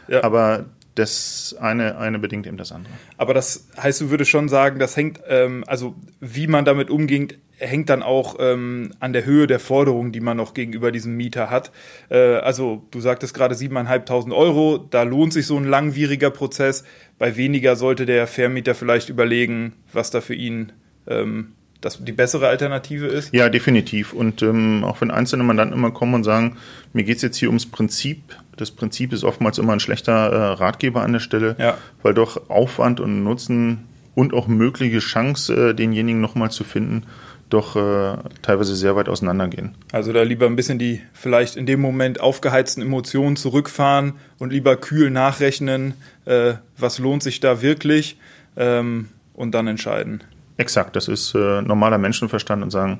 Ja. 0.07 0.23
Aber 0.23 0.65
das 0.93 1.55
eine, 1.59 1.97
eine 1.97 2.19
bedingt 2.19 2.45
eben 2.45 2.57
das 2.57 2.71
andere. 2.71 2.93
Aber 3.17 3.33
das 3.33 3.67
heißt, 3.81 3.99
du 3.99 4.09
würdest 4.11 4.29
schon 4.29 4.47
sagen, 4.47 4.77
das 4.79 4.95
hängt, 4.95 5.19
ähm, 5.27 5.63
also 5.65 5.95
wie 6.19 6.45
man 6.45 6.65
damit 6.65 6.91
umgeht, 6.91 7.39
hängt 7.57 7.89
dann 7.89 8.03
auch 8.03 8.35
ähm, 8.39 8.91
an 8.99 9.13
der 9.13 9.25
Höhe 9.25 9.47
der 9.47 9.59
Forderung, 9.59 10.11
die 10.11 10.19
man 10.19 10.37
noch 10.37 10.53
gegenüber 10.53 10.91
diesem 10.91 11.15
Mieter 11.15 11.49
hat. 11.49 11.71
Äh, 12.09 12.35
also 12.35 12.83
du 12.91 13.01
sagtest 13.01 13.33
gerade 13.33 13.55
7.500 13.55 14.35
Euro, 14.35 14.77
da 14.77 15.03
lohnt 15.03 15.33
sich 15.33 15.47
so 15.47 15.57
ein 15.57 15.65
langwieriger 15.65 16.29
Prozess. 16.29 16.83
Bei 17.17 17.35
weniger 17.35 17.75
sollte 17.75 18.05
der 18.05 18.27
Vermieter 18.27 18.75
vielleicht 18.75 19.09
überlegen, 19.09 19.73
was 19.91 20.11
da 20.11 20.21
für 20.21 20.35
ihn 20.35 20.71
ähm, 21.07 21.53
das 21.81 22.03
die 22.03 22.11
bessere 22.11 22.47
Alternative 22.47 23.05
ist? 23.05 23.33
Ja, 23.33 23.49
definitiv. 23.49 24.13
Und 24.13 24.41
ähm, 24.41 24.83
auch 24.83 25.01
wenn 25.01 25.11
einzelne 25.11 25.43
Mandanten 25.43 25.77
immer 25.77 25.91
kommen 25.91 26.15
und 26.15 26.23
sagen, 26.23 26.57
mir 26.93 27.03
geht 27.03 27.17
es 27.17 27.21
jetzt 27.21 27.37
hier 27.37 27.49
ums 27.49 27.65
Prinzip, 27.65 28.35
das 28.55 28.71
Prinzip 28.71 29.13
ist 29.13 29.23
oftmals 29.23 29.59
immer 29.59 29.73
ein 29.73 29.79
schlechter 29.79 30.31
äh, 30.31 30.53
Ratgeber 30.53 31.03
an 31.03 31.13
der 31.13 31.19
Stelle, 31.19 31.55
ja. 31.59 31.77
weil 32.01 32.13
doch 32.13 32.49
Aufwand 32.49 32.99
und 32.99 33.23
Nutzen 33.23 33.85
und 34.15 34.33
auch 34.33 34.47
mögliche 34.47 34.99
Chance, 34.99 35.69
äh, 35.69 35.73
denjenigen 35.75 36.19
nochmal 36.19 36.49
zu 36.49 36.63
finden, 36.63 37.03
doch 37.49 37.75
äh, 37.75 38.17
teilweise 38.41 38.75
sehr 38.75 38.95
weit 38.95 39.09
auseinandergehen. 39.09 39.75
Also 39.91 40.11
da 40.11 40.23
lieber 40.23 40.45
ein 40.45 40.55
bisschen 40.55 40.79
die 40.79 41.01
vielleicht 41.13 41.55
in 41.55 41.65
dem 41.65 41.79
Moment 41.79 42.19
aufgeheizten 42.19 42.83
Emotionen 42.83 43.35
zurückfahren 43.35 44.13
und 44.37 44.51
lieber 44.51 44.75
kühl 44.75 45.09
nachrechnen, 45.09 45.93
äh, 46.25 46.55
was 46.77 46.99
lohnt 46.99 47.23
sich 47.23 47.39
da 47.39 47.61
wirklich 47.61 48.17
ähm, 48.57 49.09
und 49.33 49.53
dann 49.53 49.67
entscheiden. 49.67 50.23
Exakt, 50.57 50.95
das 50.95 51.07
ist 51.07 51.35
äh, 51.35 51.61
normaler 51.61 51.97
Menschenverstand 51.97 52.63
und 52.63 52.71
sagen, 52.71 52.99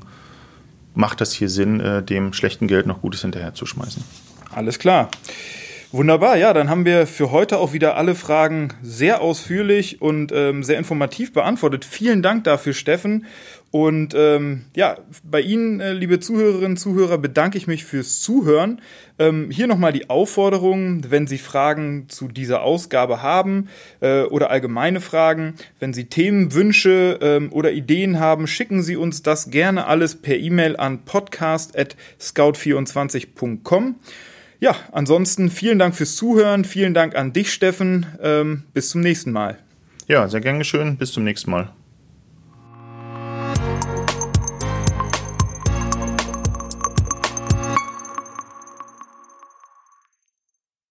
macht 0.94 1.22
das 1.22 1.34
hier 1.34 1.50
Sinn, 1.50 1.80
äh, 1.80 2.04
dem 2.04 2.34
schlechten 2.34 2.68
Geld 2.68 2.88
noch 2.88 3.02
Gutes 3.02 3.22
hinterherzuschmeißen. 3.22 4.04
Alles 4.54 4.80
klar. 4.80 5.10
Wunderbar, 5.94 6.36
ja, 6.36 6.54
dann 6.54 6.70
haben 6.70 6.84
wir 6.84 7.08
für 7.08 7.32
heute 7.32 7.60
auch 7.60 7.72
wieder 7.72 7.96
alle 7.96 8.14
Fragen 8.14 8.74
sehr 8.82 9.22
ausführlich 9.22 10.02
und 10.02 10.34
ähm, 10.34 10.62
sehr 10.62 10.78
informativ 10.78 11.32
beantwortet. 11.32 11.86
Vielen 11.86 12.22
Dank 12.22 12.44
dafür, 12.44 12.74
Steffen. 12.74 13.26
Und 13.70 14.16
ähm, 14.16 14.64
ja, 14.76 14.98
bei 15.24 15.42
Ihnen, 15.42 15.82
äh, 15.82 15.92
liebe 15.92 16.22
Zuhörerinnen 16.22 16.72
und 16.72 16.78
Zuhörer, 16.78 17.18
bedanke 17.18 17.58
ich 17.58 17.68
mich 17.68 17.84
fürs 17.84 18.22
Zuhören. 18.22 18.80
Ähm, 19.20 19.52
hier 19.52 19.68
nochmal 19.68 19.92
die 19.92 20.10
Aufforderung, 20.10 21.02
wenn 21.10 21.28
Sie 21.28 21.38
Fragen 21.38 22.06
zu 22.08 22.30
dieser 22.30 22.62
Ausgabe 22.62 23.22
haben 23.22 23.68
äh, 24.00 24.22
oder 24.22 24.52
allgemeine 24.52 25.02
Fragen, 25.02 25.56
wenn 25.80 25.94
Sie 25.94 26.06
Themenwünsche 26.06 27.20
ähm, 27.22 27.52
oder 27.52 27.74
Ideen 27.74 28.20
haben, 28.20 28.48
schicken 28.48 28.82
Sie 28.82 28.96
uns 28.96 29.22
das 29.22 29.50
gerne 29.50 29.88
alles 29.88 30.16
per 30.16 30.38
E-Mail 30.38 30.78
an 30.78 31.04
podcast.scout24.com. 31.04 33.96
Ja, 34.60 34.76
ansonsten 34.92 35.50
vielen 35.50 35.78
Dank 35.78 35.96
fürs 35.96 36.16
Zuhören. 36.16 36.64
Vielen 36.64 36.94
Dank 36.94 37.16
an 37.16 37.34
dich, 37.34 37.52
Steffen. 37.52 38.06
Ähm, 38.22 38.64
bis 38.74 38.90
zum 38.90 39.02
nächsten 39.02 39.32
Mal. 39.32 39.58
Ja, 40.08 40.28
sehr 40.30 40.42
gern 40.42 40.58
geschehen. 40.58 40.98
Bis 40.98 41.12
zum 41.12 41.26
nächsten 41.26 41.52
Mal. 41.52 41.77